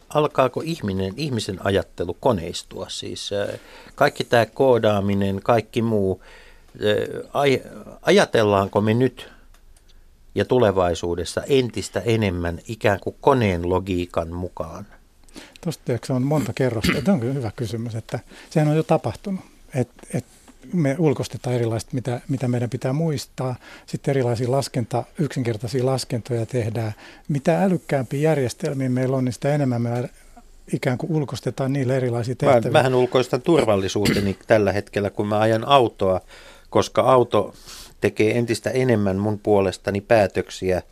[0.08, 2.86] alkaako ihminen, ihmisen ajattelu koneistua?
[2.88, 3.30] Siis
[3.94, 6.22] kaikki tämä koodaaminen, kaikki muu,
[8.02, 9.28] ajatellaanko me nyt
[10.34, 14.86] ja tulevaisuudessa entistä enemmän ikään kuin koneen logiikan mukaan?
[15.64, 17.02] Tuosta on monta kerrosta.
[17.04, 18.18] Tämä on kyllä hyvä kysymys, että
[18.50, 19.40] sehän on jo tapahtunut.
[19.74, 20.24] Et, et
[20.72, 23.56] me ulkostetaan erilaista, mitä, mitä meidän pitää muistaa.
[23.86, 26.92] Sitten erilaisia laskenta, yksinkertaisia laskentoja tehdään.
[27.28, 30.08] Mitä älykkäämpiä järjestelmiä meillä on, niin sitä enemmän me
[30.72, 32.70] ikään kuin ulkostetaan niille erilaisia tehtäviä.
[32.70, 36.20] Mä, mähän ulkoistan turvallisuuteni tällä hetkellä, kun mä ajan autoa,
[36.70, 37.54] koska auto
[38.00, 40.82] tekee entistä enemmän mun puolestani päätöksiä.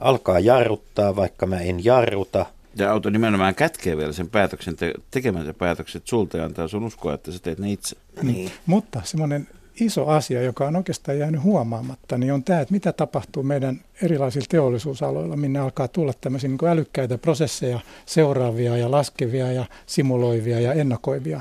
[0.00, 5.54] Alkaa jarruttaa, vaikka mä en jarruta– ja auto nimenomaan kätkee vielä sen päätöksen, te- tekemänsä
[5.54, 7.96] päätökset sulta ja antaa sun uskoa, että sä teet ne itse.
[8.22, 8.50] Niin.
[8.66, 9.48] Mutta semmoinen
[9.80, 14.46] iso asia, joka on oikeastaan jäänyt huomaamatta, niin on tämä, että mitä tapahtuu meidän erilaisilla
[14.48, 21.40] teollisuusaloilla, minne alkaa tulla tämmöisiä niin älykkäitä prosesseja, seuraavia ja laskevia ja simuloivia ja ennakoivia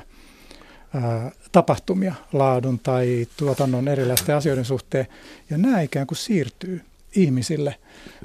[0.94, 5.08] ää, tapahtumia laadun tai tuotannon erilaisten asioiden suhteen.
[5.50, 6.82] Ja nämä ikään kuin siirtyy
[7.16, 7.76] ihmisille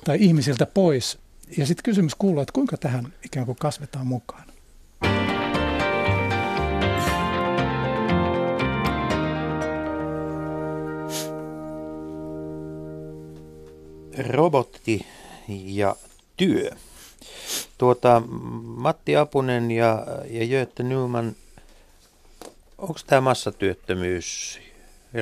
[0.04, 1.23] tai ihmisiltä pois
[1.56, 4.44] ja sitten kysymys kuuluu, että kuinka tähän ikään kuin kasvetaan mukaan?
[14.18, 15.06] robotti
[15.48, 15.96] ja
[16.36, 16.70] työ.
[17.78, 18.22] Tuota,
[18.62, 21.36] Matti Apunen ja, ja Göte Nyman,
[22.78, 24.60] onko tämä massatyöttömyys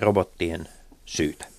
[0.01, 0.69] robottien
[1.05, 1.52] syytä?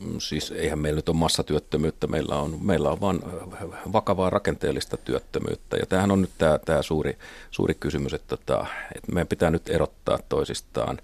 [0.00, 3.20] Mm, siis eihän meillä nyt ole massatyöttömyyttä, meillä on, meillä on vain
[3.92, 5.76] vakavaa rakenteellista työttömyyttä.
[5.76, 7.18] Ja tämähän on nyt tämä, tämä suuri,
[7.50, 10.98] suuri kysymys, että, tota, että meidän pitää nyt erottaa toisistaan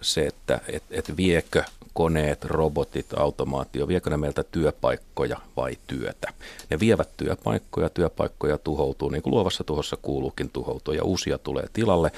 [0.00, 6.32] se, että et, et viekö koneet, robotit, automaatio, viekö ne meiltä työpaikkoja vai työtä.
[6.70, 12.12] Ne vievät työpaikkoja, työpaikkoja tuhoutuu, niin kuin luovassa tuhossa kuuluukin tuhoutua, ja uusia tulee tilalle,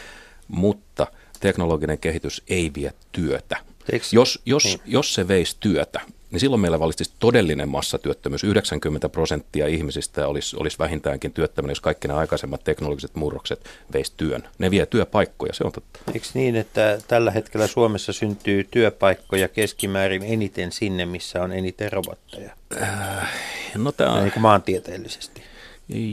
[0.48, 1.06] mutta
[1.40, 3.56] teknologinen kehitys ei vie työtä.
[3.92, 4.06] Eikö?
[4.12, 4.80] Jos, jos, niin.
[4.86, 8.44] jos se veisi työtä, niin silloin meillä valitsisi todellinen massatyöttömyys.
[8.44, 14.48] 90 prosenttia ihmisistä olisi, olisi vähintäänkin työttömänä, jos kaikki nämä aikaisemmat teknologiset murrokset veisi työn.
[14.58, 15.98] Ne vie työpaikkoja, se on totta.
[16.14, 22.50] Eikö niin, että tällä hetkellä Suomessa syntyy työpaikkoja keskimäärin eniten sinne, missä on eniten robotteja?
[22.82, 23.32] Äh,
[23.74, 24.20] no tämä...
[24.20, 25.42] Niin kuin maantieteellisesti.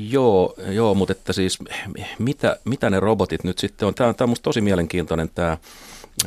[0.10, 1.60] Joo, joo, mutta että siis
[2.20, 3.96] mitä, mitä ne robotit nyt sitten on?
[3.96, 5.58] Tämä on, tämä on musta tosi mielenkiintoinen tämä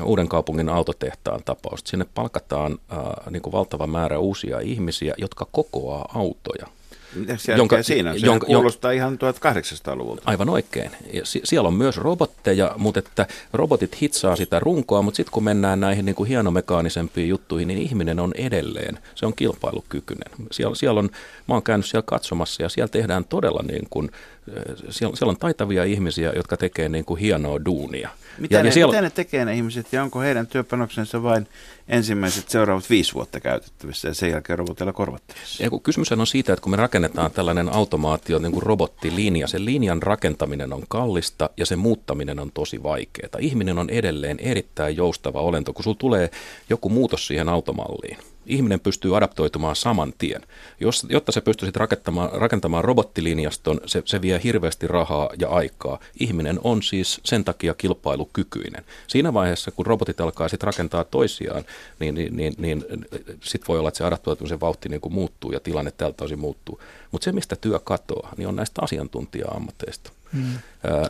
[0.02, 1.80] Uuden kaupungin autotehtaan tapaus.
[1.84, 2.98] Sinne palkataan äh,
[3.30, 6.66] niin kuin valtava määrä uusia ihmisiä, jotka kokoaa autoja.
[7.56, 8.22] Jonka, siinä on?
[8.22, 10.22] jonka, kuulostaa ihan 1800-luvulta.
[10.24, 10.90] Aivan oikein.
[11.12, 15.80] Ja siellä on myös robotteja, mutta että robotit hitsaa sitä runkoa, mutta sitten kun mennään
[15.80, 20.30] näihin niin kuin hienomekaanisempiin juttuihin, niin ihminen on edelleen, se on kilpailukykyinen.
[20.50, 21.10] Siellä, siellä on,
[21.48, 24.10] mä oon käynyt siellä katsomassa ja siellä tehdään todella niin kuin,
[24.90, 28.10] siellä, siellä on taitavia ihmisiä, jotka tekee niin kuin hienoa duunia.
[28.38, 28.92] Mitä, ja, ne, ja siellä...
[28.92, 31.48] mitä ne tekee ne ihmiset ja onko heidän työpanoksensa vain
[31.88, 35.62] ensimmäiset seuraavat viisi vuotta käytettävissä ja sen jälkeen robotilla korvattavissa?
[35.62, 39.64] Ja kun kysymys on siitä, että kun me rakennetaan tällainen automaatio, niin kuin robottilinja, sen
[39.64, 43.38] linjan rakentaminen on kallista ja sen muuttaminen on tosi vaikeaa.
[43.38, 46.30] Ihminen on edelleen erittäin joustava olento, kun sulla tulee
[46.70, 50.42] joku muutos siihen automalliin ihminen pystyy adaptoitumaan saman tien.
[50.80, 55.98] Jos, jotta se pystyisi rakentamaan, rakentamaan robottilinjaston, se, se vie hirveästi rahaa ja aikaa.
[56.20, 58.84] Ihminen on siis sen takia kilpailukykyinen.
[59.06, 61.64] Siinä vaiheessa, kun robotit alkaa sitten rakentaa toisiaan,
[61.98, 62.84] niin, niin, niin, niin
[63.42, 66.80] sitten voi olla, että se adaptoitumisen vauhti niin kuin muuttuu ja tilanne tältä osin muuttuu.
[67.12, 70.15] Mutta se, mistä työ katoaa, niin on näistä asiantuntija-ammateista.
[70.32, 70.58] Hmm.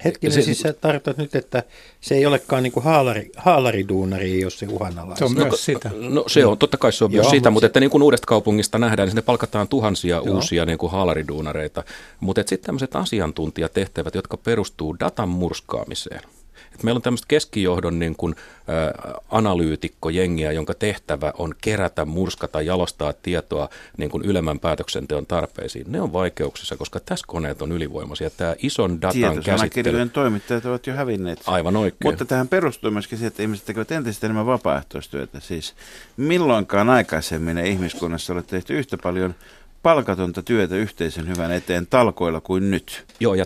[0.05, 1.63] Hetkinen, se, siis sä tarkoitat nyt, että
[2.01, 5.19] se ei olekaan niin kuin haalari, haalariduunari, jos se uhanalaista.
[5.19, 5.91] Se on myös no, sitä.
[6.11, 7.67] No se on, totta kai se on Joo, myös sitä, mutta se...
[7.67, 10.35] että niin kuin uudesta kaupungista nähdään, niin sinne palkataan tuhansia Joo.
[10.35, 11.83] uusia niin kuin haalariduunareita.
[12.21, 16.21] Mutta sitten tämmöiset asiantuntijatehtävät, jotka perustuu datan murskaamiseen–
[16.77, 23.13] et meillä on tämmöistä keskijohdon niin kuin, ä, analyytikkojengiä, jonka tehtävä on kerätä, murskata, jalostaa
[23.13, 25.93] tietoa niin kuin ylemmän päätöksenteon tarpeisiin.
[25.93, 28.31] Ne on vaikeuksissa, koska tässä koneet on ylivoimaisia.
[28.31, 30.09] Tämä ison datan käsittely...
[30.09, 31.43] toimittajat ovat jo hävinneet.
[31.47, 32.13] Aivan oikein.
[32.13, 35.41] Mutta tähän perustuu myöskin se, että ihmiset tekevät entistä enemmän vapaaehtoistyötä.
[35.41, 35.75] Siis
[36.17, 39.35] milloinkaan aikaisemmin ihmiskunnassa ole tehty yhtä paljon
[39.83, 43.05] palkatonta työtä yhteisen hyvän eteen talkoilla kuin nyt.
[43.21, 43.45] Joo, ja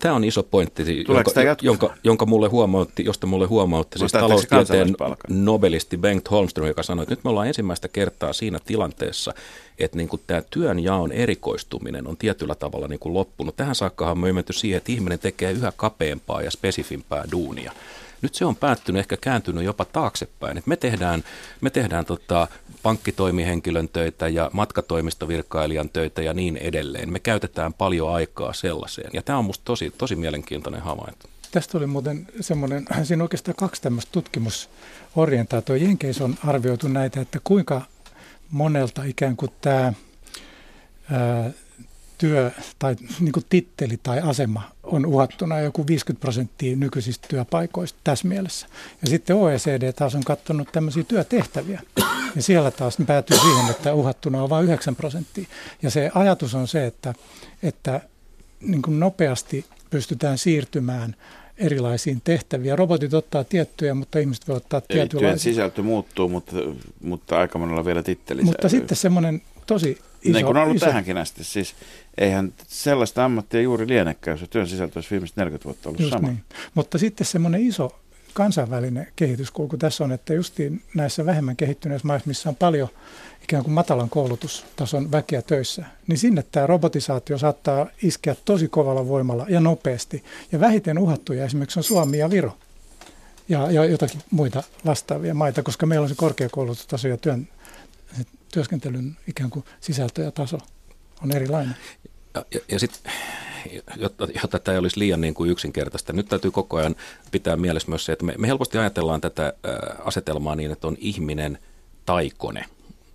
[0.00, 4.94] tämä on iso pointti, jonka, jonka, jonka mulle huomautti, josta mulle huomautti siis taloustieteen
[5.28, 9.34] nobelisti Bengt Holmström, joka sanoi, että nyt me ollaan ensimmäistä kertaa siinä tilanteessa,
[9.78, 13.56] että niin tämä työnjaon erikoistuminen on tietyllä tavalla niin kuin loppunut.
[13.56, 17.72] Tähän saakkahan me menty siihen, että ihminen tekee yhä kapeampaa ja spesifimpää duunia.
[18.22, 20.58] Nyt se on päättynyt, ehkä kääntynyt jopa taaksepäin.
[20.58, 21.24] Et me tehdään,
[21.60, 22.48] me tehdään tota
[22.82, 27.12] pankkitoimihenkilön töitä ja matkatoimistovirkailijan töitä ja niin edelleen.
[27.12, 29.10] Me käytetään paljon aikaa sellaiseen.
[29.12, 31.28] Ja tämä on minusta tosi, tosi mielenkiintoinen havainto.
[31.50, 35.76] Tästä oli muuten semmoinen, siinä oikeastaan kaksi tämmöistä tutkimusorientaatioa.
[35.76, 37.82] Jenkeissä on arvioitu näitä, että kuinka
[38.50, 39.92] monelta ikään kuin tämä
[42.18, 48.28] työ tai niin kuin titteli tai asema on uhattuna joku 50 prosenttia nykyisistä työpaikoista tässä
[48.28, 48.66] mielessä.
[49.02, 51.80] Ja sitten OECD taas on katsonut tämmöisiä työtehtäviä.
[52.36, 55.46] Ja siellä taas päätyy siihen, että uhattuna on vain 9 prosenttia.
[55.82, 57.14] Ja se ajatus on se, että,
[57.62, 58.00] että
[58.60, 61.16] niin kuin nopeasti pystytään siirtymään
[61.58, 62.78] erilaisiin tehtäviin.
[62.78, 65.28] Robotit ottaa tiettyjä, mutta ihmiset voi ottaa tietynlaisia.
[65.28, 66.56] Työn sisältö muuttuu, mutta,
[67.00, 69.90] mutta aika monella vielä titteli Mutta sitten semmoinen tosi
[70.22, 70.32] iso...
[70.32, 70.86] Niin kuin on ollut iso...
[70.86, 71.44] tähänkin asti.
[71.44, 71.74] Siis
[72.18, 76.28] eihän sellaista ammattia juuri lienekään, jos työn sisältö olisi viimeiset 40 vuotta ollut Just sama.
[76.28, 76.42] Niin.
[76.74, 77.98] Mutta sitten semmoinen iso
[78.34, 82.88] kansainvälinen kehityskulku tässä on, että justiin näissä vähemmän kehittyneissä maissa, missä on paljon
[83.42, 89.46] ikään kuin matalan koulutustason väkeä töissä, niin sinne tämä robotisaatio saattaa iskeä tosi kovalla voimalla
[89.48, 90.24] ja nopeasti.
[90.52, 92.56] Ja vähiten uhattuja esimerkiksi on Suomi ja Viro
[93.48, 97.48] ja, ja jotakin muita vastaavia maita, koska meillä on se korkeakoulutustaso ja työn,
[98.52, 100.58] työskentelyn ikään kuin sisältö ja taso
[101.24, 101.76] on erilainen.
[102.34, 103.12] Ja, ja, ja sitten,
[103.96, 106.96] jotta, jotta tämä ei olisi liian niin kuin yksinkertaista, nyt täytyy koko ajan
[107.30, 109.52] pitää mielessä myös se, että me, me helposti ajatellaan tätä ä,
[110.04, 111.58] asetelmaa niin, että on ihminen
[112.06, 112.64] tai kone.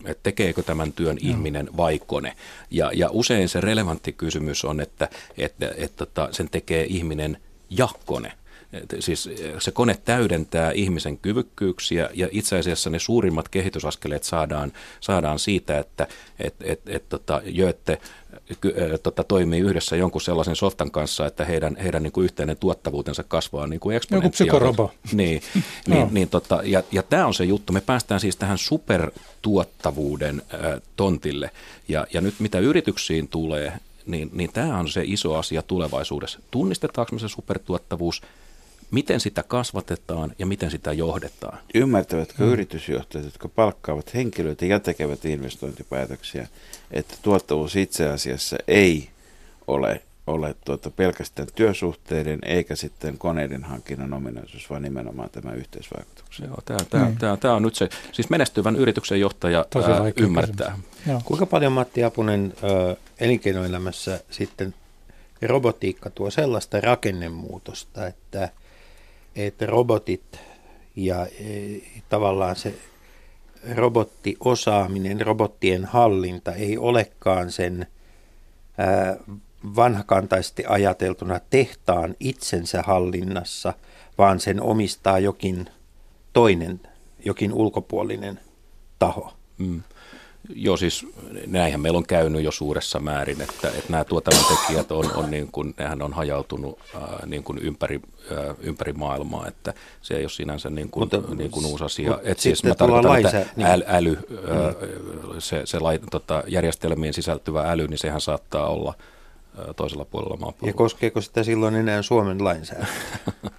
[0.06, 2.34] että tekeekö tämän työn ihminen vai kone.
[2.72, 7.38] Ja, ja usein se relevantti kysymys on, että, että, että, että tota, sen tekee ihminen
[7.70, 8.32] ja kone.
[9.00, 15.80] Siis se kone täydentää ihmisen kyvykkyyksiä ja itse asiassa ne suurimmat kehitysaskeleet saadaan, saadaan siitä,
[15.80, 16.08] että
[16.40, 17.98] et, et, et, tota, Jötte
[19.04, 23.68] tota, toimii yhdessä jonkun sellaisen softan kanssa, että heidän, heidän niin kuin yhteinen tuottavuutensa kasvaa
[23.68, 24.44] niin kuin eksponentiaalisesti.
[24.44, 24.92] Joku psykorobo.
[25.18, 25.42] Niin,
[25.88, 26.10] niin, no.
[26.12, 27.74] niin tota, ja, ja tämä on se juttu.
[27.74, 31.52] Me päästään siis tähän supertuottavuuden äh, tontille.
[31.88, 33.74] Ja, ja nyt mitä yrityksiin tulee,
[34.06, 36.40] niin, niin tämä on se iso asia tulevaisuudessa.
[36.52, 38.22] Tunnistetaanko me se supertuottavuus
[38.92, 41.58] miten sitä kasvatetaan ja miten sitä johdetaan.
[41.76, 42.52] Ymmärtävätkö mm.
[42.52, 46.48] yritysjohtajat, jotka palkkaavat henkilöitä ja tekevät investointipäätöksiä,
[46.92, 49.10] että tuottavuus itse asiassa ei
[49.68, 56.48] ole, ole tuota pelkästään työsuhteiden eikä sitten koneiden hankinnan ominaisuus, vaan nimenomaan tämä yhteisvaikutuksen.
[56.48, 57.18] Joo, tämä, tämä, mm.
[57.18, 60.78] tämä, tämä on nyt se, siis menestyvän yrityksen johtaja ää, ymmärtää.
[61.26, 64.74] Kuinka paljon Matti Apunen ä, elinkeinoelämässä sitten
[65.42, 68.50] robotiikka tuo sellaista rakennemuutosta, että–
[69.38, 70.40] että robotit
[70.96, 71.78] ja e,
[72.10, 72.74] tavallaan se
[73.76, 77.88] robottiosaaminen, robottien hallinta ei olekaan sen
[79.76, 83.74] vanhakantaisesti ajateltuna tehtaan itsensä hallinnassa,
[84.18, 85.70] vaan sen omistaa jokin
[86.34, 86.80] toinen,
[87.26, 88.40] jokin ulkopuolinen
[89.00, 89.34] taho.
[89.58, 89.84] Mm.
[90.56, 91.06] Joo, siis
[91.48, 95.74] näinhän meillä on käynyt jo suuressa määrin, että, että nämä tuotannontekijät on, on niin kuin,
[95.78, 100.70] nehän on hajautunut ää, niin kuin ympäri, ää, ympäri maailmaa, että se ei ole sinänsä
[100.70, 102.10] niin kuin, mutta, niin kuin uusi asia.
[102.12, 103.84] Mutta että siis mä tarkoitan, laisa, että niin.
[103.88, 104.74] äly, ää,
[105.40, 108.94] se, se lai, tota, järjestelmiin sisältyvä äly, niin sehän saattaa olla
[109.76, 110.70] toisella puolella maapalloa.
[110.70, 112.96] Ja koskeeko sitä silloin enää Suomen lainsäädäntöä?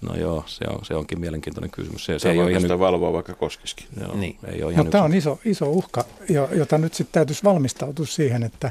[0.00, 2.04] No joo, se, on, se onkin mielenkiintoinen kysymys.
[2.04, 3.86] Se, se ei ole ihan valvoa vaikka koskisikin.
[4.00, 4.36] Joo, niin.
[4.44, 6.04] ei ole Mutta tämä on iso, iso uhka,
[6.52, 8.70] jota nyt sitten täytyisi valmistautua siihen, että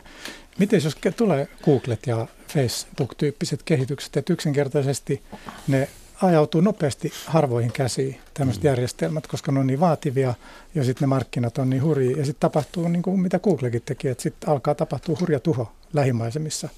[0.59, 5.21] miten jos tulee Googlet ja Facebook-tyyppiset kehitykset, että yksinkertaisesti
[5.67, 5.89] ne
[6.21, 8.67] ajautuu nopeasti harvoihin käsiin tämmöiset mm.
[8.67, 10.33] järjestelmät, koska ne on niin vaativia
[10.75, 12.17] ja sitten ne markkinat on niin hurjia.
[12.17, 16.69] Ja sitten tapahtuu niin kuin mitä Googlekin teki, että sitten alkaa tapahtua hurja tuho lähimaisemissa.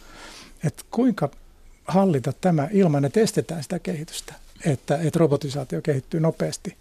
[0.63, 1.29] Että kuinka
[1.87, 4.33] hallita tämä ilman, että estetään sitä kehitystä,
[4.65, 6.75] että, että robotisaatio kehittyy nopeasti,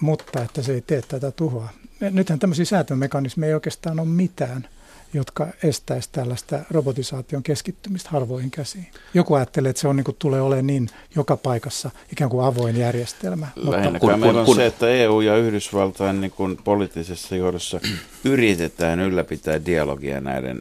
[0.00, 1.68] mutta että se ei tee tätä tuhoa.
[2.00, 4.68] Nythän tämmöisiä säätömekanismeja ei oikeastaan ole mitään,
[5.12, 8.86] jotka estäisi tällaista robotisaation keskittymistä harvoihin käsiin.
[9.14, 12.76] Joku ajattelee, että se on, niin kuin, tulee olemaan niin joka paikassa ikään kuin avoin
[12.76, 13.48] järjestelmä.
[13.56, 17.80] Lähinnä kun, meillä on kun, se, että EU ja Yhdysvaltain niin kuin poliittisessa johdossa
[18.24, 20.60] yritetään ylläpitää dialogia näiden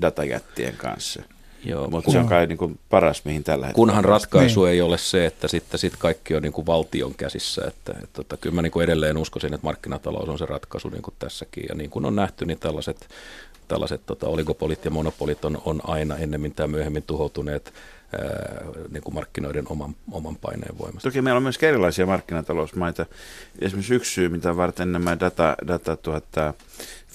[0.00, 1.22] datajättien kanssa–
[1.66, 3.86] Joo, mutta se on kai niin kuin paras, mihin tällä hetkellä.
[3.86, 4.72] Kunhan ratkaisu niin.
[4.72, 7.62] ei ole se, että sitten sit kaikki on niin kuin valtion käsissä.
[7.66, 11.02] Että, että, että kyllä mä niin kuin edelleen uskoisin, että markkinatalous on se ratkaisu niin
[11.02, 11.64] kuin tässäkin.
[11.68, 13.08] Ja niin kuin on nähty, niin tällaiset,
[13.68, 17.72] tällaiset tota, oligopolit ja monopolit on, on aina ennemmin tai myöhemmin tuhoutuneet
[18.12, 21.08] ää, niin kuin markkinoiden oman, oman paineen voimasta.
[21.08, 23.06] Toki meillä on myös erilaisia markkinatalousmaita.
[23.58, 26.54] Esimerkiksi yksi syy, mitä varten nämä data, data tuota,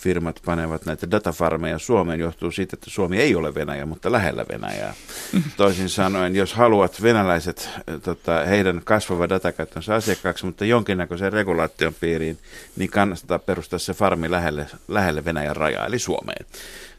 [0.02, 4.94] firmat panevat näitä datafarmeja Suomeen johtuu siitä, että Suomi ei ole Venäjä, mutta lähellä Venäjää.
[5.58, 7.70] Toisin sanoen, jos haluat venäläiset,
[8.04, 12.38] tota, heidän kasvava datakäyttönsä asiakkaaksi, mutta jonkinnäköisen regulaation piiriin,
[12.76, 16.46] niin kannattaa perustaa se farmi lähelle, lähelle Venäjän rajaa, eli Suomeen.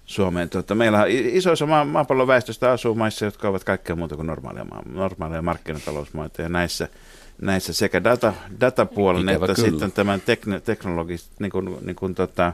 [0.07, 0.49] Suomeen.
[0.49, 4.67] Tota, meillä iso osa maa, maapallon väestöstä asuu maissa, jotka ovat kaikkea muuta kuin normaaleja,
[4.93, 6.89] normaaleja markkinatalousmaita, ja näissä–
[7.43, 9.71] näissä sekä data, datapuolen Ikävä että kyllä.
[9.71, 12.53] sitten tämän tekn, teknologis, niin kuin, niin kuin tota,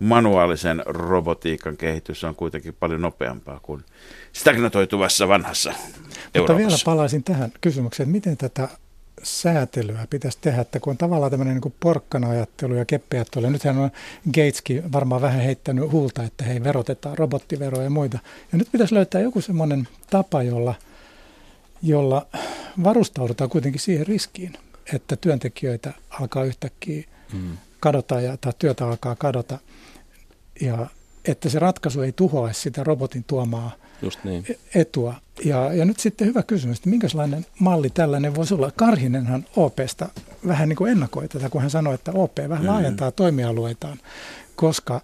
[0.00, 3.84] manuaalisen robotiikan kehitys on kuitenkin paljon nopeampaa kuin
[4.32, 6.58] stagnatoituvassa vanhassa Mutta Euroopassa.
[6.58, 8.68] vielä palaisin tähän kysymykseen, että miten tätä
[9.22, 13.90] säätelyä pitäisi tehdä, että kun on tavallaan tämmöinen niin porkkana-ajattelu ja keppiajattelu, nythän on
[14.34, 18.18] Gateskin varmaan vähän heittänyt huulta, että hei verotetaan robottiveroja ja muita.
[18.52, 20.74] Ja nyt pitäisi löytää joku semmoinen tapa, jolla–
[21.82, 22.26] jolla
[22.82, 24.52] varustaudutaan kuitenkin siihen riskiin,
[24.94, 27.58] että työntekijöitä alkaa yhtäkkiä mm.
[27.80, 29.58] kadota ja, tai työtä alkaa kadota.
[30.60, 30.86] Ja
[31.24, 34.44] että se ratkaisu ei tuhoa sitä robotin tuomaa Just niin.
[34.48, 35.14] E-, etua.
[35.44, 38.70] Ja, ja nyt sitten hyvä kysymys, että minkälainen malli tällainen voisi olla?
[38.76, 40.08] Karhinenhan OPsta
[40.46, 42.68] vähän niin kuin ennakoi tätä, kun hän sanoi, että OP vähän mm.
[42.68, 43.98] laajentaa toimialueitaan,
[44.56, 45.00] koska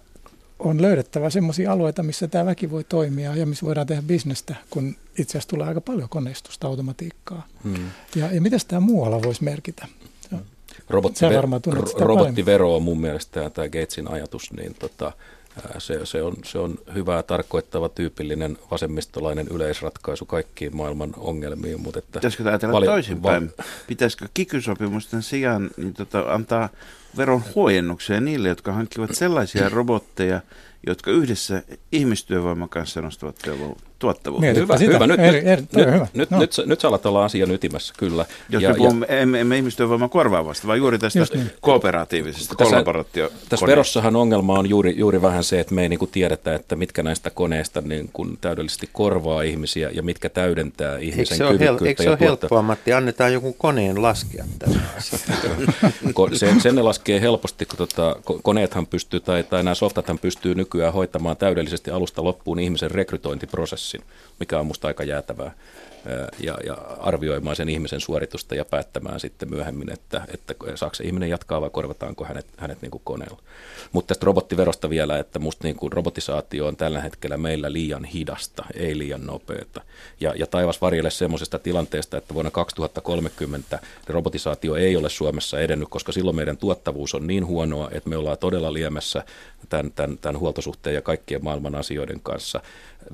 [0.65, 4.95] on löydettävä sellaisia alueita, missä tämä väki voi toimia ja missä voidaan tehdä bisnestä, kun
[5.17, 7.47] itse asiassa tulee aika paljon koneistusta, automatiikkaa.
[7.63, 7.89] Hmm.
[8.15, 9.87] Ja, ja mitä tämä muualla voisi merkitä?
[10.89, 15.11] Robottive- robottivero on mun mielestä tämä Gatesin ajatus, niin tota,
[15.77, 21.81] se, se, on, se on hyvä tarkoittava tyypillinen vasemmistolainen yleisratkaisu kaikkiin maailman ongelmiin.
[21.81, 23.51] Mutta että Pitäisikö ajatella paljon, toisinpäin?
[23.57, 26.69] Va- Pitäisikö kikysopimusten sijaan niin tota, antaa
[27.17, 30.41] veron huojennuksia niille, jotka hankkivat sellaisia robotteja,
[30.87, 34.47] jotka yhdessä ihmistyövoiman kanssa nostavat työvoimaa tuottavuutta.
[34.59, 34.93] hyvä, sitä.
[34.93, 35.07] hyvä.
[35.07, 36.07] Nyt, eri, eri, nyt, hyvä.
[36.13, 36.39] Nyt, no.
[36.39, 38.25] nyt, nyt sä alat olla asian ytimessä, kyllä.
[38.49, 41.51] Jos ja, me puhumme, ja, emme, emme ihmistyövoiman korvaavasta, vaan juuri tästä niin.
[41.61, 46.11] kooperatiivisesta kollaboraatio Tässä verossahan ongelma on juuri, juuri vähän se, että me ei niin kuin
[46.11, 51.57] tiedetä, että mitkä näistä koneista niin kuin täydellisesti korvaa ihmisiä ja mitkä täydentää ihmisen eikö
[51.57, 51.83] kyvykkyyttä.
[51.83, 52.93] Hel- eikö se ole helppoa, Matti?
[52.93, 54.75] Annetaan joku koneen laskea tämä
[56.33, 60.93] sen, sen ne laskee helposti, kun tota, koneethan pystyy, tai, tai nämä softathan pystyy nykyään
[60.93, 64.03] hoitamaan täydellisesti alusta loppuun ihmisen rekrytointiprosessi prosessin,
[64.39, 65.51] mikä on musta aika jäätävää
[66.39, 71.29] ja, ja arvioimaan sen ihmisen suoritusta ja päättämään sitten myöhemmin, että, että saako se ihminen
[71.29, 73.41] jatkaa vai korvataanko hänet, hänet niin kuin koneella.
[73.91, 78.65] Mutta tästä robottiverosta vielä, että musta niin kuin robotisaatio on tällä hetkellä meillä liian hidasta,
[78.73, 79.81] ei liian nopeata.
[80.19, 86.11] Ja, ja taivas varjelle semmoisesta tilanteesta, että vuonna 2030 robotisaatio ei ole Suomessa edennyt, koska
[86.11, 89.23] silloin meidän tuottavuus on niin huonoa, että me ollaan todella liemässä
[89.69, 92.61] tämän, tämän, tämän huoltosuhteen ja kaikkien maailman asioiden kanssa.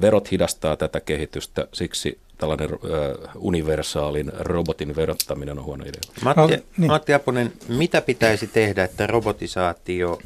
[0.01, 6.01] Verot hidastaa tätä kehitystä, siksi tällainen äh, universaalin robotin verottaminen on huono idea.
[6.23, 6.87] Matti, no, niin.
[6.91, 10.19] Matti Apunen, mitä pitäisi tehdä, että robotisaatio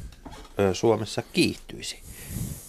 [0.59, 1.99] ö, Suomessa kiihtyisi?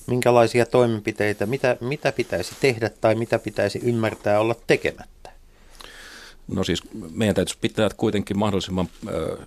[0.07, 5.16] Minkälaisia toimenpiteitä, mitä, mitä pitäisi tehdä tai mitä pitäisi ymmärtää olla tekemättä?
[6.49, 8.89] No siis meidän täytyisi pitää kuitenkin mahdollisimman,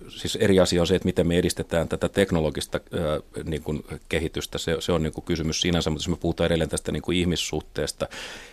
[0.08, 2.80] siis eri asia on se, että miten me edistetään tätä teknologista
[3.44, 4.58] niin kuin kehitystä.
[4.58, 7.18] Se, se on niin kuin kysymys sinänsä, mutta jos me puhutaan edelleen tästä niin kuin
[7.18, 8.08] ihmissuhteesta,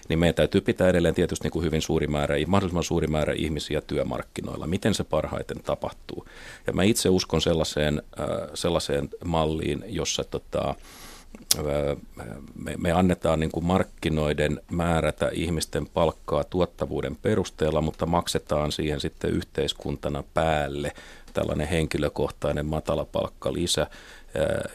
[0.10, 3.82] niin meidän täytyy pitää edelleen tietysti niin kuin hyvin suuri määrä, mahdollisimman suuri määrä ihmisiä
[3.82, 4.68] työmarkkinoilla.
[4.68, 6.28] Miten se parhaiten tapahtuu?
[6.68, 8.02] Ja mä itse uskon sellaiseen,
[8.54, 10.76] sellaiseen malliin, jossa tota,
[12.64, 19.32] me, me annetaan niin kuin markkinoiden määrätä ihmisten palkkaa tuottavuuden perusteella, mutta maksetaan siihen sitten
[19.32, 20.92] yhteiskuntana päälle
[21.34, 23.88] tällainen henkilökohtainen matalapalkkalisä,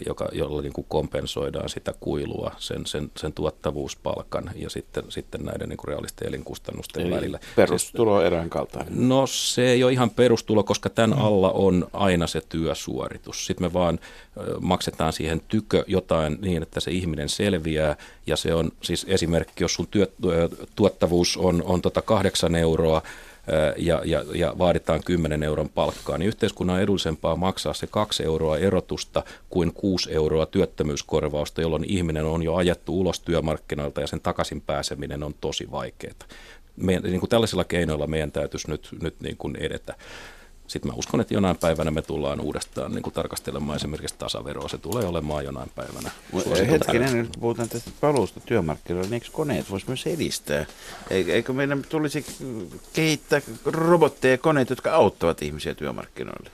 [0.06, 5.68] joka, jolla niin kuin kompensoidaan sitä kuilua sen, sen, sen tuottavuuspalkan ja sitten, sitten näiden
[5.68, 7.38] niin kuin realisten elinkustannusten Eli välillä.
[7.56, 9.08] perustulo siis, erään kaltainen?
[9.08, 11.24] No se ei ole ihan perustulo, koska tämän mm.
[11.24, 13.46] alla on aina se työsuoritus.
[13.46, 13.98] Sitten me vaan
[14.60, 17.96] maksetaan siihen tykö jotain niin, että se ihminen selviää
[18.26, 20.06] ja se on siis esimerkki, jos sun työ,
[20.76, 23.02] tuottavuus on, on tota kahdeksan euroa,
[23.76, 29.22] ja, ja, ja vaaditaan 10 euron palkkaa, niin yhteiskunnan edullisempaa maksaa se 2 euroa erotusta
[29.50, 35.22] kuin 6 euroa työttömyyskorvausta, jolloin ihminen on jo ajettu ulos työmarkkinoilta ja sen takaisin pääseminen
[35.22, 36.14] on tosi vaikeaa.
[36.76, 39.94] Me, niin kuin tällaisilla keinoilla meidän täytyisi nyt, nyt niin kuin edetä.
[40.66, 44.68] Sitten mä uskon, että jonain päivänä me tullaan uudestaan niin kuin tarkastelemaan esimerkiksi tasaveroa.
[44.68, 46.10] Se tulee olemaan jonain päivänä.
[46.70, 50.66] Hetkinen, nyt puhutaan tästä paluusta työmarkkinoilla, niin eikö koneet voisi myös edistää?
[51.10, 52.26] Eikö meidän tulisi
[52.92, 56.50] kehittää robotteja ja koneita, jotka auttavat ihmisiä työmarkkinoille?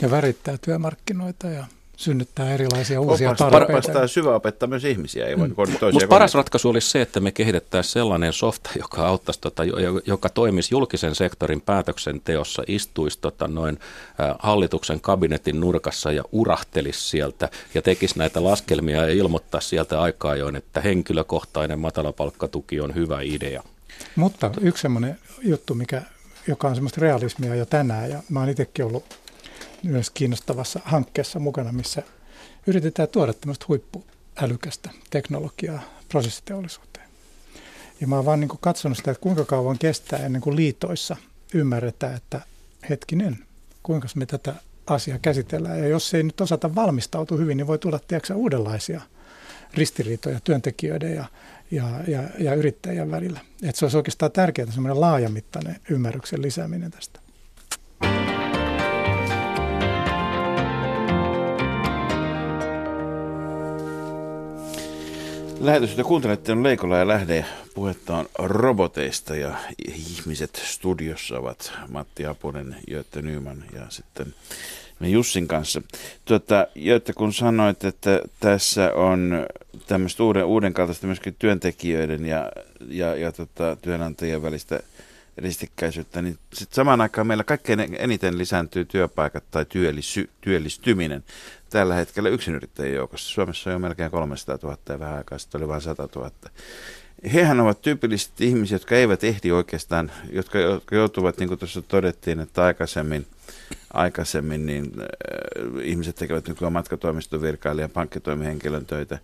[0.00, 1.64] Ja värittää työmarkkinoita ja
[1.96, 3.72] synnyttää erilaisia uusia Opas, tarpeita.
[3.72, 5.26] Opastaa syvä opettaa myös ihmisiä.
[5.26, 5.54] Ei mm.
[5.92, 9.62] Mutta paras ratkaisu olisi se, että me kehitettäisiin sellainen softa, joka auttaisi, tota,
[10.06, 13.78] joka toimisi julkisen sektorin päätöksenteossa, istuisi tota, noin
[14.38, 20.56] hallituksen kabinetin nurkassa ja urahtelisi sieltä ja tekisi näitä laskelmia ja ilmoittaa sieltä aikaa ajoin,
[20.56, 23.62] että henkilökohtainen matalapalkkatuki on hyvä idea.
[24.16, 26.02] Mutta yksi semmoinen juttu, mikä,
[26.46, 29.04] joka on semmoista realismia jo tänään, ja mä oon itsekin ollut
[29.86, 32.02] myös kiinnostavassa hankkeessa mukana, missä
[32.66, 37.08] yritetään tuoda tämmöistä huippuälykästä teknologiaa prosessiteollisuuteen.
[38.00, 41.16] Ja mä oon vaan niin katsonut sitä, että kuinka kauan kestää ennen kuin liitoissa
[41.54, 42.40] ymmärretään, että
[42.90, 43.38] hetkinen,
[43.82, 44.54] kuinka me tätä
[44.86, 45.78] asiaa käsitellään.
[45.78, 49.00] Ja jos ei nyt osata valmistautua hyvin, niin voi tulla tiedätkö, uudenlaisia
[49.74, 51.24] ristiriitoja työntekijöiden ja,
[51.70, 53.40] ja, ja, ja yrittäjien välillä.
[53.62, 57.25] Et se olisi oikeastaan tärkeää semmoinen laajamittainen ymmärryksen lisääminen tästä.
[65.60, 67.44] Lähetystä kuuntelette on Leikola ja Lähde.
[67.74, 69.54] Puhetta on roboteista ja
[69.88, 74.34] ihmiset studiossa ovat Matti Apunen, Jötte Nyman ja sitten
[75.00, 75.82] me Jussin kanssa.
[76.24, 79.46] Tuota, Jötte, kun sanoit, että tässä on
[79.86, 82.52] tämmöistä uuden, uuden kaltaista myöskin työntekijöiden ja,
[82.88, 84.80] ja, ja tota, työnantajien välistä
[85.36, 91.24] ristikkäisyyttä, niin sit samaan aikaan meillä kaikkein eniten lisääntyy työpaikat tai työllisy, työllistyminen
[91.70, 93.32] tällä hetkellä yksinyrittäjien joukossa.
[93.32, 96.30] Suomessa on jo melkein 300 000 ja vähän aikaa sitten oli vain 100 000.
[97.32, 100.58] Hehän ovat tyypillisesti ihmisiä, jotka eivät ehdi oikeastaan, jotka,
[100.90, 103.26] joutuvat, niin kuin tuossa todettiin, että aikaisemmin
[103.92, 105.06] aikaisemmin, niin äh,
[105.82, 109.18] ihmiset tekevät nykyään matkatoimistovirkailijan, pankkitoimihenkilön töitä.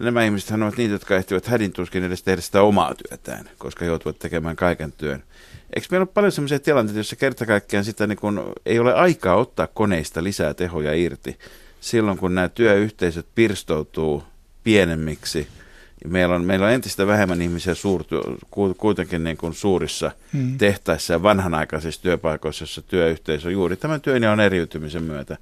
[0.00, 4.56] Nämä ihmiset ovat niitä, jotka ehtivät hädintuskin edes tehdä sitä omaa työtään, koska joutuvat tekemään
[4.56, 5.22] kaiken työn.
[5.76, 9.36] Eikö meillä ole paljon sellaisia tilanteita, joissa kerta kaikkiaan sitä niin kun ei ole aikaa
[9.36, 11.38] ottaa koneista lisää tehoja irti
[11.86, 14.24] silloin, kun nämä työyhteisöt pirstoutuu
[14.64, 15.48] pienemmiksi–
[16.04, 18.16] meillä on, meillä on entistä vähemmän ihmisiä suurtu,
[18.78, 20.58] kuitenkin niin kuin suurissa mm.
[20.58, 25.36] tehtaissa ja vanhanaikaisissa työpaikoissa, joissa työyhteisö juuri tämän työn ja on eriytymisen myötä.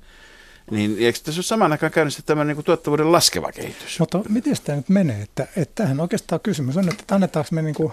[0.70, 4.00] Niin eikö tässä ole samaan aikaan käynnissä tämä niin tuottavuuden laskeva kehitys?
[4.00, 5.22] Mutta miten tämä nyt menee?
[5.22, 7.92] Että, että tähän oikeastaan kysymys on, että annetaanko me niin kuin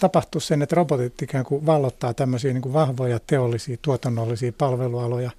[0.00, 5.30] tapahtua sen, että robotit ikään kuin vallottaa tämmöisiä niin kuin vahvoja teollisia, tuotannollisia palvelualoja,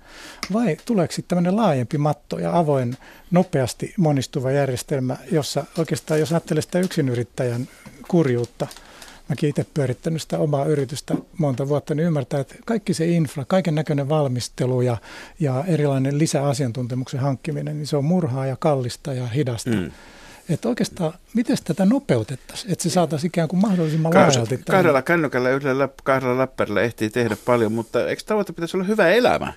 [0.53, 2.97] vai tuleeko sitten tämmöinen laajempi matto ja avoin,
[3.32, 7.67] nopeasti monistuva järjestelmä, jossa oikeastaan, jos ajattelee sitä yksinyrittäjän
[8.07, 8.67] kurjuutta,
[9.30, 13.75] mäkin itse pyörittänyt sitä omaa yritystä monta vuotta, niin ymmärtää, että kaikki se infra, kaiken
[13.75, 14.97] näköinen valmistelu ja,
[15.39, 19.69] ja erilainen lisäasiantuntemuksen hankkiminen, niin se on murhaa ja kallista ja hidasta.
[19.69, 19.91] Mm.
[20.50, 24.64] Että oikeastaan, miten tätä nopeutettaisiin, että se saataisiin ikään kuin mahdollisimman Kahdella, laajalti?
[24.72, 29.08] Kahdella kännykällä ja yhdellä kahdella läppärillä ehtii tehdä paljon, mutta eikö tavoite pitäisi olla hyvä
[29.08, 29.54] elämä?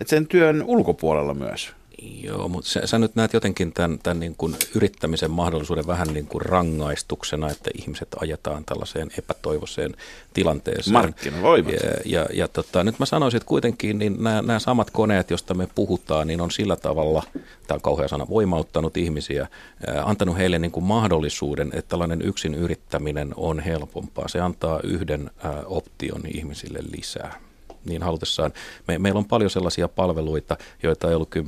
[0.00, 1.72] Että sen työn ulkopuolella myös.
[2.02, 6.26] Joo, mutta sä, sä nyt näet jotenkin tämän, tämän niin kuin yrittämisen mahdollisuuden vähän niin
[6.26, 9.96] kuin rangaistuksena, että ihmiset ajetaan tällaiseen epätoivoiseen
[10.34, 10.92] tilanteeseen.
[10.92, 11.72] Markkinavoimat.
[11.72, 15.54] Ja, ja, ja tota, nyt mä sanoisin, että kuitenkin niin nämä, nämä samat koneet, joista
[15.54, 17.22] me puhutaan, niin on sillä tavalla,
[17.66, 22.54] tämä on kauhea sana, voimauttanut ihmisiä, äh, antanut heille niin kuin mahdollisuuden, että tällainen yksin
[22.54, 24.28] yrittäminen on helpompaa.
[24.28, 27.45] Se antaa yhden äh, option ihmisille lisää
[27.86, 28.52] niin halutessaan.
[28.88, 31.38] Me, meillä on paljon sellaisia palveluita, joita ei ollut 10-20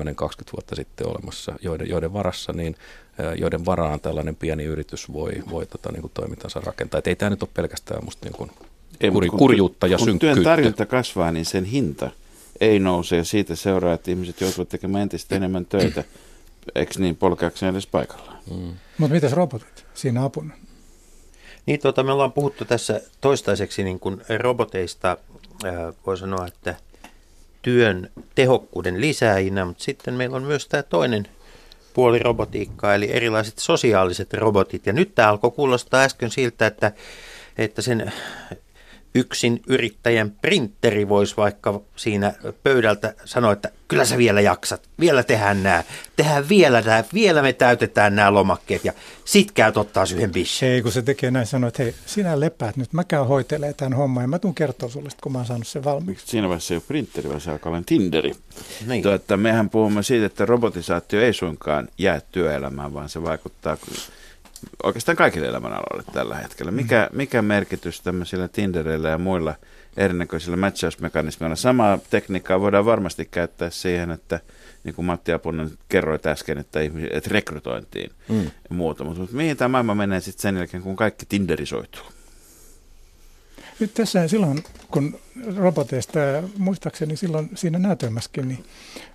[0.52, 2.76] vuotta sitten olemassa, joiden, joiden varassa niin
[3.38, 6.98] joiden varaan tällainen pieni yritys voi, voi tota, niin kuin toimintansa rakentaa.
[6.98, 8.50] Et ei tämä nyt ole pelkästään musta niin kuin
[9.00, 10.34] ei, kuri, kun, kurjuutta ja kun synkkyyttä.
[10.34, 12.10] Kun työn tarjonta kasvaa, niin sen hinta
[12.60, 16.04] ei nouse ja siitä seuraa, että ihmiset joutuvat tekemään entistä enemmän töitä.
[16.74, 18.38] Eikö niin polkeakseen edes paikallaan?
[18.50, 18.72] Mm.
[18.98, 20.54] Mutta mitäs robotit siinä apuna?
[21.66, 25.16] Niin, tuota, me ollaan puhuttu tässä toistaiseksi niin kuin roboteista
[26.06, 26.74] voi sanoa, että
[27.62, 31.28] työn tehokkuuden lisäjinä, mutta sitten meillä on myös tämä toinen
[31.94, 34.86] puoli robotiikkaa, eli erilaiset sosiaaliset robotit.
[34.86, 36.92] Ja nyt tämä alkoi kuulostaa äsken siltä, että,
[37.58, 38.12] että sen
[39.14, 45.62] yksin yrittäjän printeri voisi vaikka siinä pöydältä sanoa, että kyllä sä vielä jaksat, vielä tehdään
[45.62, 45.84] nämä,
[46.16, 48.92] tehdään vielä nämä, vielä me täytetään nämä lomakkeet ja
[49.24, 50.66] sit käyt ottaa yhden bishi.
[50.66, 53.94] Ei, kun se tekee näin, sanoo, että hei, sinä lepäät nyt, mä käyn hoitelee tämän
[53.94, 56.26] homman ja mä tuun kertoa sulle, kun mä oon saanut sen valmiiksi.
[56.26, 58.32] Siinä vaiheessa ei ole printeri, vaan se alkaa olla Tinderi.
[58.86, 59.02] Niin.
[59.02, 63.76] Tuo, että mehän puhumme siitä, että robotisaatio ei suinkaan jää työelämään, vaan se vaikuttaa
[64.82, 66.72] oikeastaan kaikille elämänaloille tällä hetkellä.
[66.72, 69.54] Mikä, mikä merkitys tämmöisillä Tindereillä ja muilla
[69.96, 71.56] erinäköisillä matchausmekanismeilla?
[71.56, 74.40] Samaa tekniikkaa voidaan varmasti käyttää siihen, että
[74.84, 76.80] niin kuin Matti Apunen kerroit äsken, että,
[77.10, 78.44] että rekrytointiin mm.
[78.44, 79.04] ja muuta.
[79.04, 82.02] Mutta, mutta mihin tämä maailma menee sitten sen jälkeen, kun kaikki Tinderisoituu?
[83.80, 85.18] Nyt tässä silloin, kun
[85.56, 86.18] roboteista,
[86.58, 88.64] muistaakseni silloin siinä näytelmässäkin, niin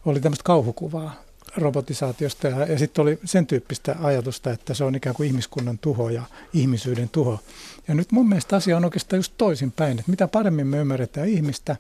[0.06, 1.24] oli tämmöistä kauhukuvaa
[1.58, 6.10] robotisaatiosta ja, ja sitten oli sen tyyppistä ajatusta, että se on ikään kuin ihmiskunnan tuho
[6.10, 6.24] ja
[6.54, 7.40] ihmisyyden tuho.
[7.88, 11.76] Ja nyt mun mielestä asia on oikeastaan just toisinpäin, että mitä paremmin me ymmärretään ihmistä,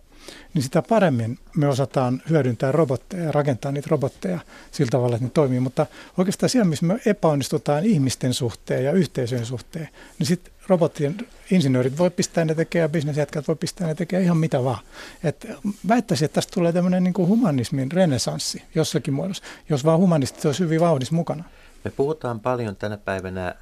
[0.53, 4.39] niin sitä paremmin me osataan hyödyntää robotteja ja rakentaa niitä robotteja
[4.71, 5.59] sillä tavalla, että ne toimii.
[5.59, 5.85] Mutta
[6.17, 11.17] oikeastaan siellä, missä me epäonnistutaan ihmisten suhteen ja yhteisöjen suhteen, niin sitten robottien
[11.51, 14.79] insinöörit voi pistää ne tekemään bisnesjätkät voi pistää ne tekemään ihan mitä vaan.
[15.23, 15.47] Et
[15.87, 20.79] väittäisin, että tästä tulee tämmöinen niin humanismin renesanssi jossakin muodossa, jos vaan humanistit olisi hyvin
[20.79, 21.43] vauhdissa mukana.
[21.83, 23.55] Me puhutaan paljon tänä päivänä äh,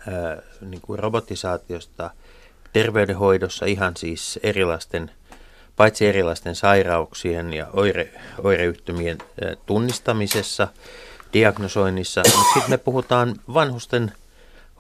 [0.62, 2.10] niin kuin robotisaatiosta
[2.74, 5.12] terveydenhoidossa ihan siis erilaisten,
[5.76, 8.14] paitsi erilaisten sairauksien ja oire,
[8.44, 9.18] oireyhtymien
[9.66, 10.68] tunnistamisessa,
[11.34, 14.12] diagnosoinnissa, mutta sitten me puhutaan vanhusten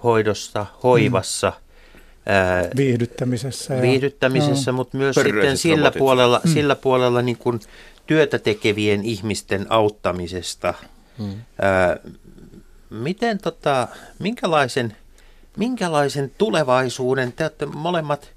[0.03, 1.71] hoidossa, hoivassa, mm
[2.25, 3.73] ää, viihdyttämisessä.
[3.73, 5.99] Ja, viihdyttämisessä, no, mutta myös sitten sillä robotit.
[5.99, 6.53] puolella, mm.
[6.53, 7.59] sillä puolella niin kuin
[8.07, 10.73] työtä tekevien ihmisten auttamisesta.
[11.17, 11.33] Mm.
[11.61, 11.97] Ää,
[12.89, 13.87] miten tota,
[14.19, 14.95] minkälaisen,
[15.57, 18.31] minkälaisen tulevaisuuden te olette molemmat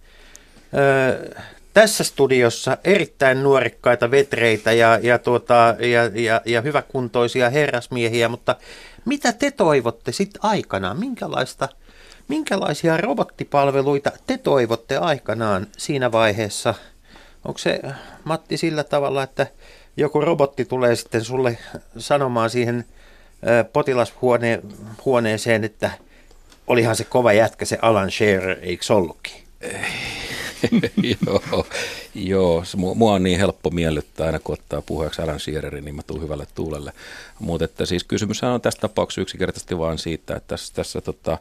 [0.72, 1.44] ää,
[1.74, 8.56] tässä studiossa erittäin nuorikkaita vetreitä ja, ja, tuota, ja, ja, ja hyväkuntoisia herrasmiehiä, mutta
[9.04, 10.98] mitä te toivotte sitten aikanaan?
[10.98, 11.68] Minkälaista–
[12.28, 16.74] Minkälaisia robottipalveluita te toivotte aikanaan siinä vaiheessa?
[17.44, 17.80] Onko se,
[18.24, 19.46] Matti, sillä tavalla, että
[19.96, 21.58] joku robotti tulee sitten sulle
[21.98, 22.84] sanomaan siihen
[23.72, 25.90] potilashuoneeseen, että
[26.66, 29.44] olihan se kova jätkä se Alan Shearer, eikö ollutkin?
[31.26, 31.66] joo,
[32.14, 36.22] joo, mua on niin helppo miellyttää aina, kun ottaa puheeksi Alan Shearerin, niin mä tuun
[36.22, 36.92] hyvälle tuulelle.
[37.38, 41.38] Mutta että siis kysymys on tässä tapauksessa yksinkertaisesti vain siitä, että tässä, tässä tota,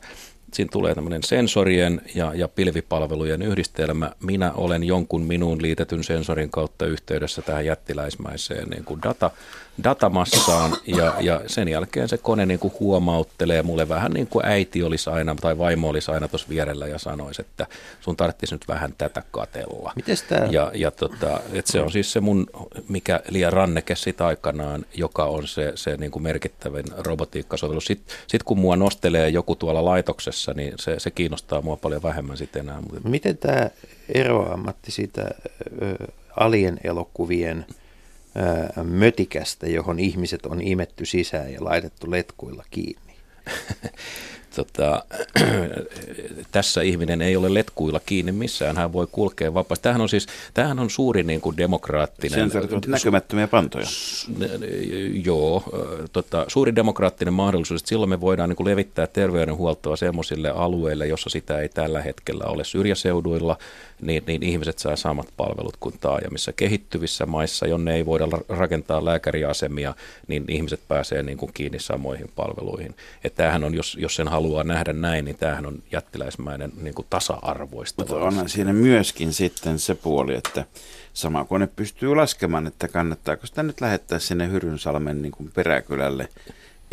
[0.56, 4.12] siinä tulee tämmöinen sensorien ja, ja pilvipalvelujen yhdistelmä.
[4.24, 9.32] Minä olen jonkun minuun liitetyn sensorin kautta yhteydessä tähän jättiläismäiseen niin kuin data,
[9.84, 14.84] datamassaan ja, ja sen jälkeen se kone niin kuin huomauttelee mulle vähän niin kuin äiti
[14.84, 17.68] olisi aina tai vaimo olisi aina tuossa vierellä ja sanoisi, että
[18.02, 19.94] sun tarvitsisi nyt vähän tätä katella.
[19.96, 20.48] Mites tää?
[20.52, 22.48] Ja, ja tota, että se on siis se mun,
[22.90, 27.86] mikä liian ranneke sit aikanaan, joka on se, se niin kuin merkittävin robotiikkasovellus.
[27.86, 32.38] Sitten sit kun mua nostelee joku tuolla laitoksessa, niin se, se kiinnostaa mua paljon vähemmän
[32.38, 32.82] sitten enää.
[33.04, 33.70] Miten tämä
[34.10, 35.30] eroaa, Matti, siitä
[36.36, 37.66] alien elokuvien–
[38.84, 43.16] mötikästä, johon ihmiset on imetty sisään ja laitettu letkuilla kiinni.
[44.56, 45.04] tota,
[46.52, 49.84] tässä ihminen ei ole letkuilla kiinni missään, hän voi kulkea vapaasti.
[49.84, 52.40] Tämähän on siis, tämähän on suuri niin kuin demokraattinen...
[52.40, 53.86] Sensorit näkymättömiä pantoja.
[55.24, 55.64] Joo,
[56.14, 61.30] tota, suuri demokraattinen mahdollisuus, että silloin me voidaan niin kuin levittää terveydenhuoltoa sellaisille alueille, jossa
[61.30, 63.58] sitä ei tällä hetkellä ole syrjäseuduilla,
[64.02, 66.54] niin, niin ihmiset saa samat palvelut kuin taajamissa.
[66.54, 69.96] Kehittyvissä maissa, jonne ei voida rakentaa lääkäriasemia,
[70.28, 72.96] niin ihmiset pääsee niin kuin kiinni samoihin palveluihin.
[73.24, 77.08] Että tämähän on, jos, jos sen haluaa nähdä näin, niin tämähän on jättiläismäinen niin kuin
[77.10, 78.02] tasa-arvoista.
[78.02, 80.66] Mutta onhan siinä myöskin sitten se puoli, että
[81.14, 86.30] sama kone pystyy laskemaan, että kannattaako sitä nyt lähettää sinne Hyrynsalmen niin kuin peräkylälle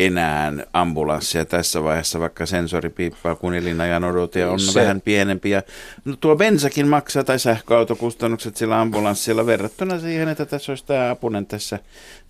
[0.06, 4.80] enää ambulanssia tässä vaiheessa, vaikka sensori piippaa, kun elinajan odote on se.
[4.80, 5.50] vähän pienempi.
[5.50, 5.62] Ja,
[6.04, 11.46] no tuo bensakin maksaa tai sähköautokustannukset sillä ambulanssilla verrattuna siihen, että tässä olisi tämä apunen
[11.46, 11.78] tässä,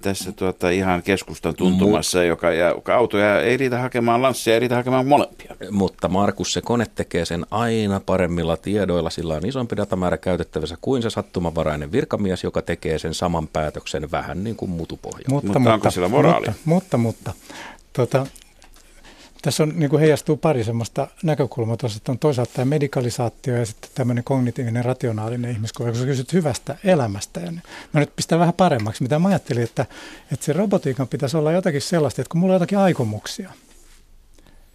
[0.03, 4.61] tässä tuota ihan keskustan tuntumassa, Mut, joka, ja, joka autoja ei riitä hakemaan lanssia, ei
[4.61, 5.57] riitä hakemaan molempia.
[5.71, 11.03] Mutta Markus, se kone tekee sen aina paremmilla tiedoilla, sillä on isompi datamäärä käytettävissä kuin
[11.03, 15.25] se sattumanvarainen virkamies, joka tekee sen saman päätöksen vähän niin kuin mutupohja.
[15.29, 16.47] Mutta, mutta, mutta onko sillä moraali?
[16.64, 17.33] Mutta, mutta, mutta
[17.93, 18.26] Tota,
[19.43, 23.66] tässä on, niin kuin heijastuu pari semmoista näkökulmaa tuossa, että on toisaalta tämä medikalisaatio ja
[23.66, 27.41] sitten tämmöinen kognitiivinen rationaalinen ihmiskuva, kun sä kysyt hyvästä elämästä.
[27.41, 27.53] Ja
[27.93, 29.86] mä nyt pistän vähän paremmaksi, mitä mä ajattelin, että,
[30.32, 33.51] että se robotiikan pitäisi olla jotakin sellaista, että kun mulla on jotakin aikomuksia,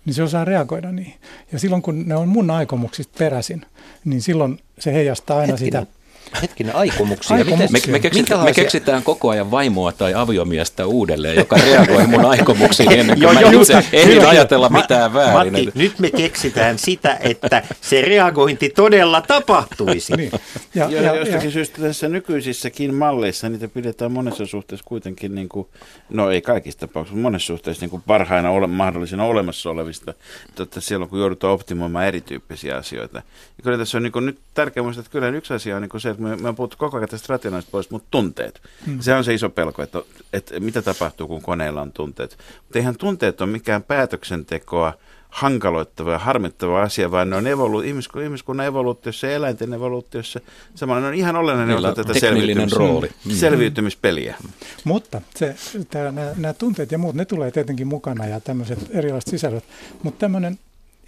[0.05, 1.19] niin se osaa reagoida niihin.
[1.51, 3.65] Ja silloin kun ne on mun aikomuksista peräisin,
[4.05, 5.81] niin silloin se heijastaa aina Hetkinen.
[5.83, 5.94] sitä
[6.41, 7.37] Hetkinen, aikomuksia.
[7.37, 7.69] aikomuksia.
[7.87, 12.91] Me, me, keksitään, me keksitään koko ajan vaimoa tai aviomiestä uudelleen, joka reagoi mun aikomuksiin
[12.91, 15.53] ennen kuin jo, mä itse ehdin ajatella Ma, mitään väärin.
[15.53, 20.15] Matti, nyt me keksitään sitä, että se reagointi todella tapahtuisi.
[20.15, 20.31] niin.
[20.75, 21.51] Ja, ja, ja jostakin ja.
[21.51, 25.67] syystä tässä nykyisissäkin malleissa niitä pidetään monessa suhteessa kuitenkin, niin kuin,
[26.09, 30.13] no ei kaikista tapauksissa, monessa suhteessa niin kuin parhaina ole, mahdollisina olemassa olevista.
[30.55, 33.17] Totta, silloin kun joudutaan optimoimaan erityyppisiä asioita.
[33.57, 35.89] Ja kyllä tässä on niin kuin, nyt tärkeää muistaa, että kyllä yksi asia on niin
[35.89, 38.61] kuin se, että me, me on puhuttu koko ajan tästä rationaalista pois, mutta tunteet.
[38.85, 39.01] Hmm.
[39.01, 40.01] Se on se iso pelko, että,
[40.33, 42.37] että mitä tapahtuu, kun koneella on tunteet.
[42.63, 44.93] Mutta eihän tunteet ole mikään päätöksentekoa
[45.29, 50.39] hankaloittava ja harmittava asia, vaan ne on evolu- ihmisku- ihmiskunnan evoluutiossa ja eläinten evoluutiossa.
[50.75, 53.09] Samoin on ihan olennainen osa tätä selviytymis- rooli.
[53.25, 53.33] Hmm.
[53.33, 54.35] selviytymispeliä.
[54.83, 55.55] Mutta se,
[55.89, 59.63] tää, nämä, nämä tunteet ja muut, ne tulee tietenkin mukana ja tämmöiset erilaiset sisällöt.
[60.03, 60.59] Mutta tämmöinen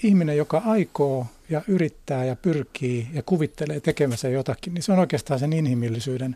[0.03, 5.39] ihminen, joka aikoo ja yrittää ja pyrkii ja kuvittelee tekemänsä jotakin, niin se on oikeastaan
[5.39, 6.35] sen inhimillisyyden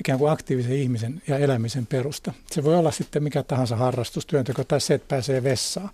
[0.00, 2.32] ikään kuin aktiivisen ihmisen ja elämisen perusta.
[2.50, 5.90] Se voi olla sitten mikä tahansa harrastus, työnteko tai se, että pääsee vessaan.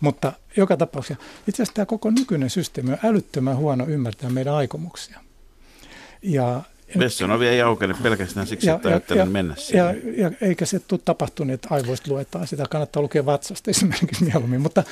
[0.00, 5.20] Mutta joka tapauksessa itse asiassa tämä koko nykyinen systeemi on älyttömän huono ymmärtää meidän aikomuksia.
[6.22, 6.62] Ja
[7.34, 11.00] ovi ei aukene pelkästään siksi, ja, että ajattelen ja, mennä Ja, ja, eikä se tule
[11.04, 12.46] tapahtunut, että aivoista luetaan.
[12.46, 14.60] Sitä kannattaa lukea vatsasta esimerkiksi mieluummin.
[14.60, 14.82] Mutta,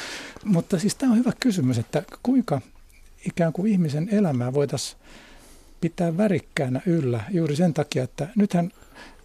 [0.45, 2.61] mutta siis tämä on hyvä kysymys, että kuinka
[3.27, 5.01] ikään kuin ihmisen elämää voitaisiin
[5.81, 8.71] pitää värikkäänä yllä juuri sen takia, että nythän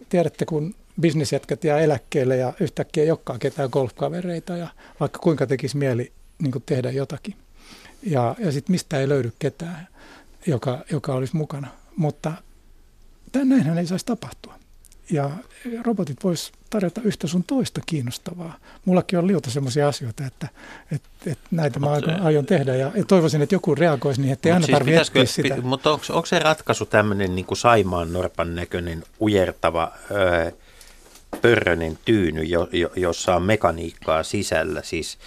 [0.08, 4.68] tiedätte, kun bisnesjätkät jää eläkkeelle ja yhtäkkiä ei olekaan ketään golfkavereita ja
[5.00, 7.34] vaikka kuinka tekisi mieli niin kuin tehdä jotakin.
[8.02, 9.88] Ja, ja sitten mistä ei löydy ketään,
[10.46, 11.68] joka, joka olisi mukana.
[11.96, 12.32] Mutta
[13.44, 14.59] näinhän ei saisi tapahtua.
[15.10, 15.30] Ja
[15.84, 18.56] robotit vois tarjota yhtä sun toista kiinnostavaa.
[18.84, 20.48] Mullakin on liuta sellaisia asioita, että,
[20.92, 24.48] että, että näitä Mut, mä aion, aion tehdä ja, toivoisin, että joku reagoisi niin, että
[24.48, 25.56] ei aina siis tarvitse etsiä sitä.
[25.62, 30.50] Mutta onko, onko se ratkaisu tämmöinen niin kuin Saimaan Norpan näköinen ujertava öö,
[31.42, 34.82] pörrönen tyyny, jo, jo, jossa on mekaniikkaa sisällä?
[34.82, 35.18] Siis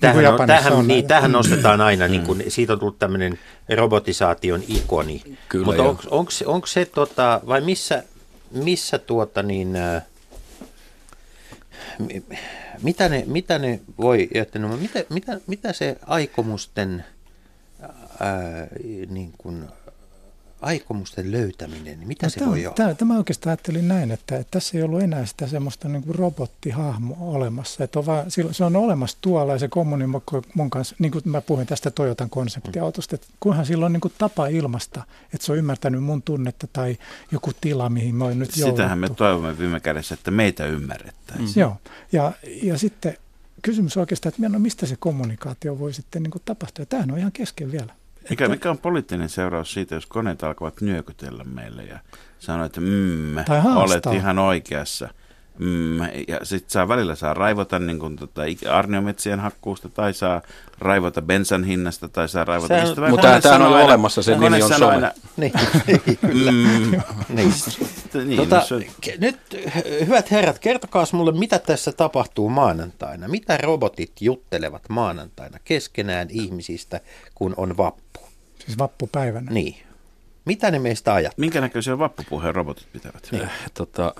[0.00, 3.38] Tähän, niin on, tähän, on niin, tähän nostetaan aina, niin kuin, siitä on tullut tämmöinen
[3.76, 5.22] robotisaation ikoni.
[5.48, 8.02] Kyllä Mutta onko, onko, onko se, tota, vai missä,
[8.50, 10.02] missä tuota niin, äh,
[12.82, 17.04] mitä, ne, mitä ne voi, että no, mitä, mitä, mitä se aikomusten
[17.80, 17.88] ää,
[18.60, 18.68] äh,
[19.08, 19.68] niin kuin,
[20.60, 22.74] aikomusten löytäminen, niin mitä no, se tämä, voi olla?
[22.74, 26.14] Tämä, tämä oikeastaan ajattelin näin, että, että tässä ei ollut enää sitä semmoista niin kuin
[26.14, 27.84] robottihahmo olemassa.
[27.84, 30.22] Että on vaan, se on olemassa tuolla ja se kommunimoi
[30.54, 34.14] mun kanssa, niin kuin mä puhuin tästä Toyotan konseptiautosta, että kunhan sillä on niin kuin
[34.18, 35.02] tapa ilmasta,
[35.34, 36.98] että se on ymmärtänyt mun tunnetta tai
[37.32, 39.12] joku tila, mihin mä oon nyt Sitähän jouduttu.
[39.12, 41.48] me toivomme viime kädessä, että meitä ymmärrettäisiin.
[41.56, 41.60] Mm.
[41.60, 41.76] Joo,
[42.12, 42.32] ja,
[42.62, 43.16] ja sitten
[43.62, 46.82] kysymys oikeastaan, että no mistä se kommunikaatio voi sitten niin kuin tapahtua.
[46.82, 47.94] Ja tämähän on ihan kesken vielä.
[48.30, 51.98] Mikä, Että- mikä on poliittinen seuraus siitä, jos koneet alkavat nyökytellä meille ja
[52.38, 53.36] sanoo, että mm,
[53.76, 55.08] olet ihan oikeassa.
[55.58, 55.98] Mm,
[56.28, 60.42] ja sitten saa välillä saa raivota niin kuin tota, arniometsien hakkuusta tai saa
[60.78, 63.08] raivota bensan hinnasta tai saa raivota Sehän- mistä.
[63.10, 64.86] Mutta tämähän on aina- olemassa, sen kone nimi on some.
[64.94, 65.52] aina, Niin,
[66.20, 66.52] kyllä.
[66.52, 66.90] Mm,
[67.28, 67.52] niin.
[68.24, 68.86] niin, Tota, no se,
[69.18, 73.28] nyt, hy- hyvät herrat, kertokaa mulle, mitä tässä tapahtuu maanantaina.
[73.28, 77.00] Mitä robotit juttelevat maanantaina keskenään ihmisistä,
[77.34, 78.20] kun on vappu?
[78.58, 79.50] Siis vappupäivänä.
[79.50, 79.76] Niin.
[80.44, 81.46] Mitä ne meistä ajattelee?
[81.46, 83.28] minkä näköisiä vappupuheen robotit pitävät?
[83.32, 83.48] Niin.
[83.74, 84.14] Tota,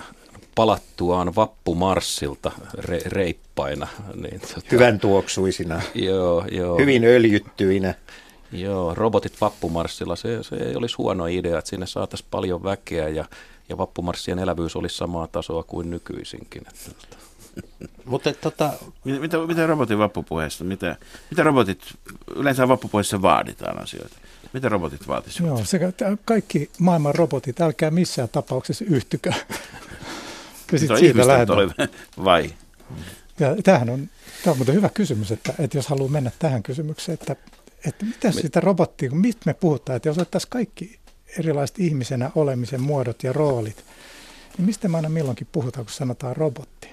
[0.61, 3.89] palattuaan vappumarssilta re, reippaina.
[4.15, 6.79] Niin, tota, Hyvän tuoksuisina, Joo, joo.
[6.79, 7.95] hyvin öljyttyinä.
[8.53, 13.25] Joo, robotit vappumarssilla, se, se ei olisi huono idea, että sinne saataisiin paljon väkeä ja,
[13.69, 16.63] ja vappumarssien elävyys olisi samaa tasoa kuin nykyisinkin.
[16.69, 17.17] Että, tota,
[18.11, 18.73] Mutta tota,
[19.05, 20.97] Mitä, mitä, mitä robotin vappupuheesta, mitä,
[21.31, 21.81] mitä robotit,
[22.37, 24.17] yleensä vappupuheessa vaaditaan asioita?
[24.53, 25.49] Mitä robotit vaatisivat?
[25.49, 25.93] Joo, sekä
[26.25, 29.33] kaikki maailman robotit, älkää missään tapauksessa yhtykö.
[30.73, 31.89] Ja Nyt sit on siitä lähdetään.
[32.25, 32.51] vai?
[33.41, 34.09] Ja tämähän on,
[34.45, 37.37] tämä on muuten hyvä kysymys, että, että jos haluaa mennä tähän kysymykseen, että,
[37.87, 40.99] että mitä sitä robottia, kun mistä me puhutaan, että jos otettaisiin kaikki
[41.39, 43.85] erilaiset ihmisenä olemisen muodot ja roolit,
[44.59, 46.89] niin mistä me aina milloinkin puhutaan, kun sanotaan robotti?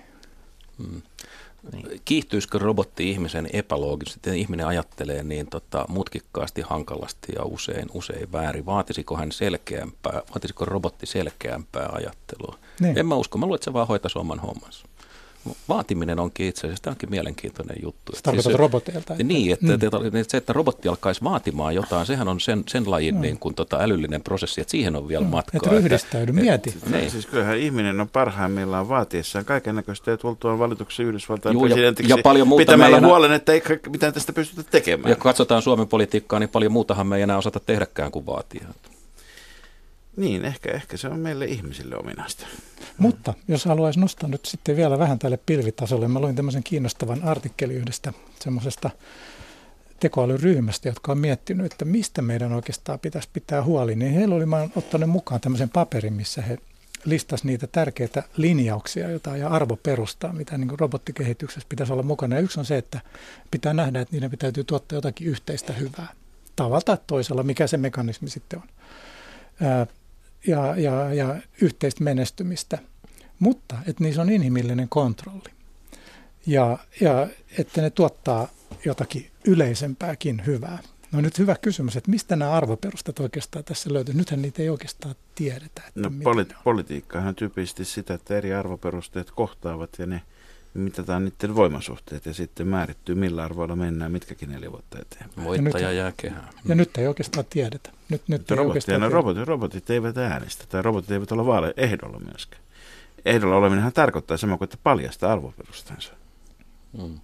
[1.73, 1.99] Mm.
[2.05, 8.65] Kiihtyisikö robotti ihmisen epäloogisesti, ihminen ajattelee niin tota, mutkikkaasti, hankalasti ja usein, usein väärin?
[8.65, 12.57] Vaatisiko hän selkeämpää, vaatisiko robotti selkeämpää ajattelua?
[12.79, 12.97] Niin.
[12.97, 14.85] En mä usko, mä luulen, että se vaan hoitaisi oman hommansa.
[15.69, 18.15] Vaatiminen onkin itse asiassa, tämä onkin mielenkiintoinen juttu.
[18.15, 19.13] Se tarkoitat Siis- roboteilta.
[19.13, 19.71] että- Niin, että, Mm.
[19.73, 19.87] että,
[20.17, 23.77] että se, että robotti alkaisi vaatimaan jotain, sehän on sen, sen lajin niin kuin, tota,
[23.79, 25.57] älyllinen prosessi, että siihen on vielä Mm, matkaa.
[25.63, 26.73] että ryhdistäydy, mieti.
[26.91, 27.11] Niin.
[27.11, 32.13] Siis kyllähän ihminen on parhaimmillaan vaatiessaan kaiken näköistä ja tultuaan valituksi Yhdysvaltain Juu, ja- presidentiksi
[32.13, 35.09] ja paljon muuta pitämällä meidän- huolen, että ei mitään tästä pystytä tekemään.
[35.09, 38.67] Ja kun katsotaan Suomen politiikkaa, niin paljon muutahan me ei enää osata tehdäkään kuin vaatia.
[40.17, 42.45] Niin, ehkä, ehkä se on meille ihmisille ominaista.
[42.97, 47.77] Mutta jos haluaisi nostaa nyt sitten vielä vähän tälle pilvitasolle, mä luin tämmöisen kiinnostavan artikkelin
[47.77, 48.89] yhdestä semmoisesta
[49.99, 54.69] tekoälyryhmästä, jotka on miettinyt, että mistä meidän oikeastaan pitäisi pitää huoli, niin heillä oli, mä
[54.75, 56.57] ottanut mukaan tämmöisen paperin, missä he
[57.05, 62.35] listas niitä tärkeitä linjauksia jota, ja arvoperustaa, mitä niin kuin robottikehityksessä pitäisi olla mukana.
[62.35, 62.99] Ja yksi on se, että
[63.51, 66.07] pitää nähdä, että niiden täytyy tuottaa jotakin yhteistä hyvää.
[66.55, 68.67] Tavalla tai toisella, mikä se mekanismi sitten on.
[70.47, 72.77] Ja, ja, ja yhteistä menestymistä,
[73.39, 75.49] mutta että niissä on inhimillinen kontrolli.
[76.45, 77.27] Ja, ja
[77.57, 78.47] että ne tuottaa
[78.85, 80.79] jotakin yleisempääkin hyvää.
[81.11, 84.15] No nyt hyvä kysymys, että mistä nämä arvoperustat oikeastaan tässä löytyy?
[84.15, 85.81] Nythän niitä ei oikeastaan tiedetä.
[85.87, 90.21] Että No poli- politiikkahan tyypillisesti sitä, että eri arvoperusteet kohtaavat ja ne
[90.73, 95.47] mitataan niiden voimasuhteet ja sitten määrittyy millä arvoilla mennään mitkäkin neljä vuotta eteenpäin.
[95.47, 96.49] Voittaja nyt- jää kehään.
[96.65, 97.89] Ja nyt ei oikeastaan tiedetä.
[98.09, 99.15] Nyt, nyt ei oikeastaan no tiedetä.
[99.15, 102.63] robotit, robotit eivät äänestä tai robotit eivät ole vaale ehdolla myöskään.
[103.25, 106.13] Ehdolla oleminenhan tarkoittaa sama kuin, että paljasta arvoperustansa.
[106.97, 107.19] Mm.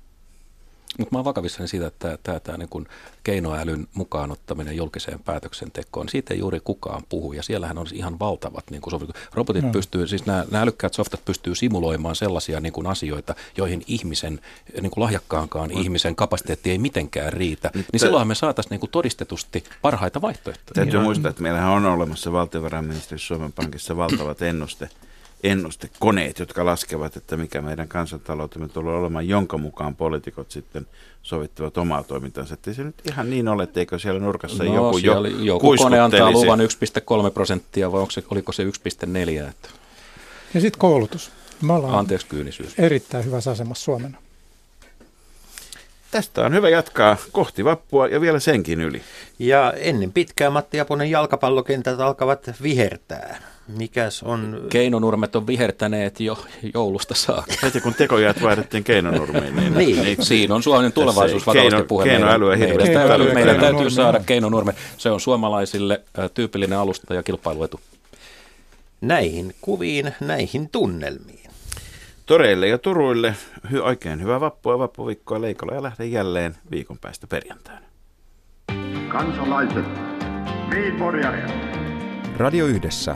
[0.98, 2.88] Mutta mä oon vakavissani siitä, että tämä, tämä, niin kuin
[3.24, 7.34] keinoälyn mukaan ottaminen julkiseen päätöksentekoon, siitä ei juuri kukaan puhu.
[7.34, 9.72] Ja siellähän on ihan valtavat niin kuin Robotit No.
[9.72, 14.39] pystyy, siis nämä, nämä älykkäät softat pystyy simuloimaan sellaisia niin kuin asioita, joihin ihmisen,
[14.82, 17.72] niin kuin lahjakkaankaan ihmisen kapasiteetti ei mitenkään riitä.
[17.74, 20.74] Nyt Niin silloinhan me saataisiin niin kuin todistetusti parhaita vaihtoehtoja.
[20.76, 21.04] Täytyy Niin.
[21.04, 24.89] muistaa, että meillähän on olemassa valtiovarainministeriössä Suomen Pankissa valtavat ennuste,
[25.44, 30.88] ennustekoneet, jotka laskevat, että mikä meidän kansantaloutemme tulee olemaan, jonka mukaan poliitikot sitten
[31.22, 32.54] sovittavat omaa toimintansa.
[32.54, 35.76] Että ei se nyt ihan niin ole, etteikö siellä nurkassa No, joku siellä jo joku
[35.78, 38.70] kone antaa luvan 1,3 prosenttia vai onko se, oliko se 1,4?
[39.50, 39.70] Että,
[40.54, 41.32] Ja sitten koulutus.
[41.62, 42.74] Me ollaan anteeksi kyynisyys.
[42.78, 44.18] erittäin hyvässä asemassa Suomena.
[46.12, 49.02] Tästä on hyvä jatkaa kohti vappua ja vielä senkin yli.
[49.39, 53.53] Ja ennen pitkää Matti Japonen jalkapallokentät alkavat vihertää.
[53.68, 54.61] Mikäs on...
[54.70, 56.38] Keinonurmet on vihertäneet jo
[56.74, 57.53] joulusta saakka.
[57.64, 60.26] Heti kun tekojäät vaihdettiin keinonurmiin, niin, Niin.
[60.26, 62.09] Siinä on Suomen tulevaisuus vakavasti keino- puheen.
[62.09, 63.34] keinoälyä meidän, hirveästi meidän, tarvita.
[63.34, 64.74] täytyy, meidän täytyy saada keinonurme.
[64.97, 67.80] Se on suomalaisille äh, tyypillinen alusta ja kilpailuetu.
[69.01, 71.49] Näihin kuviin, näihin tunnelmiin.
[72.26, 73.36] Toreille ja Turuille
[73.72, 77.86] hy- oikein hyvää vappua, vappuviikkoa Leikolla ja lähden jälleen viikon päästä perjantaina.
[79.09, 79.86] Kansalaiset,
[80.70, 81.43] Viinporjare,
[82.38, 83.16] Radio Yhdessä,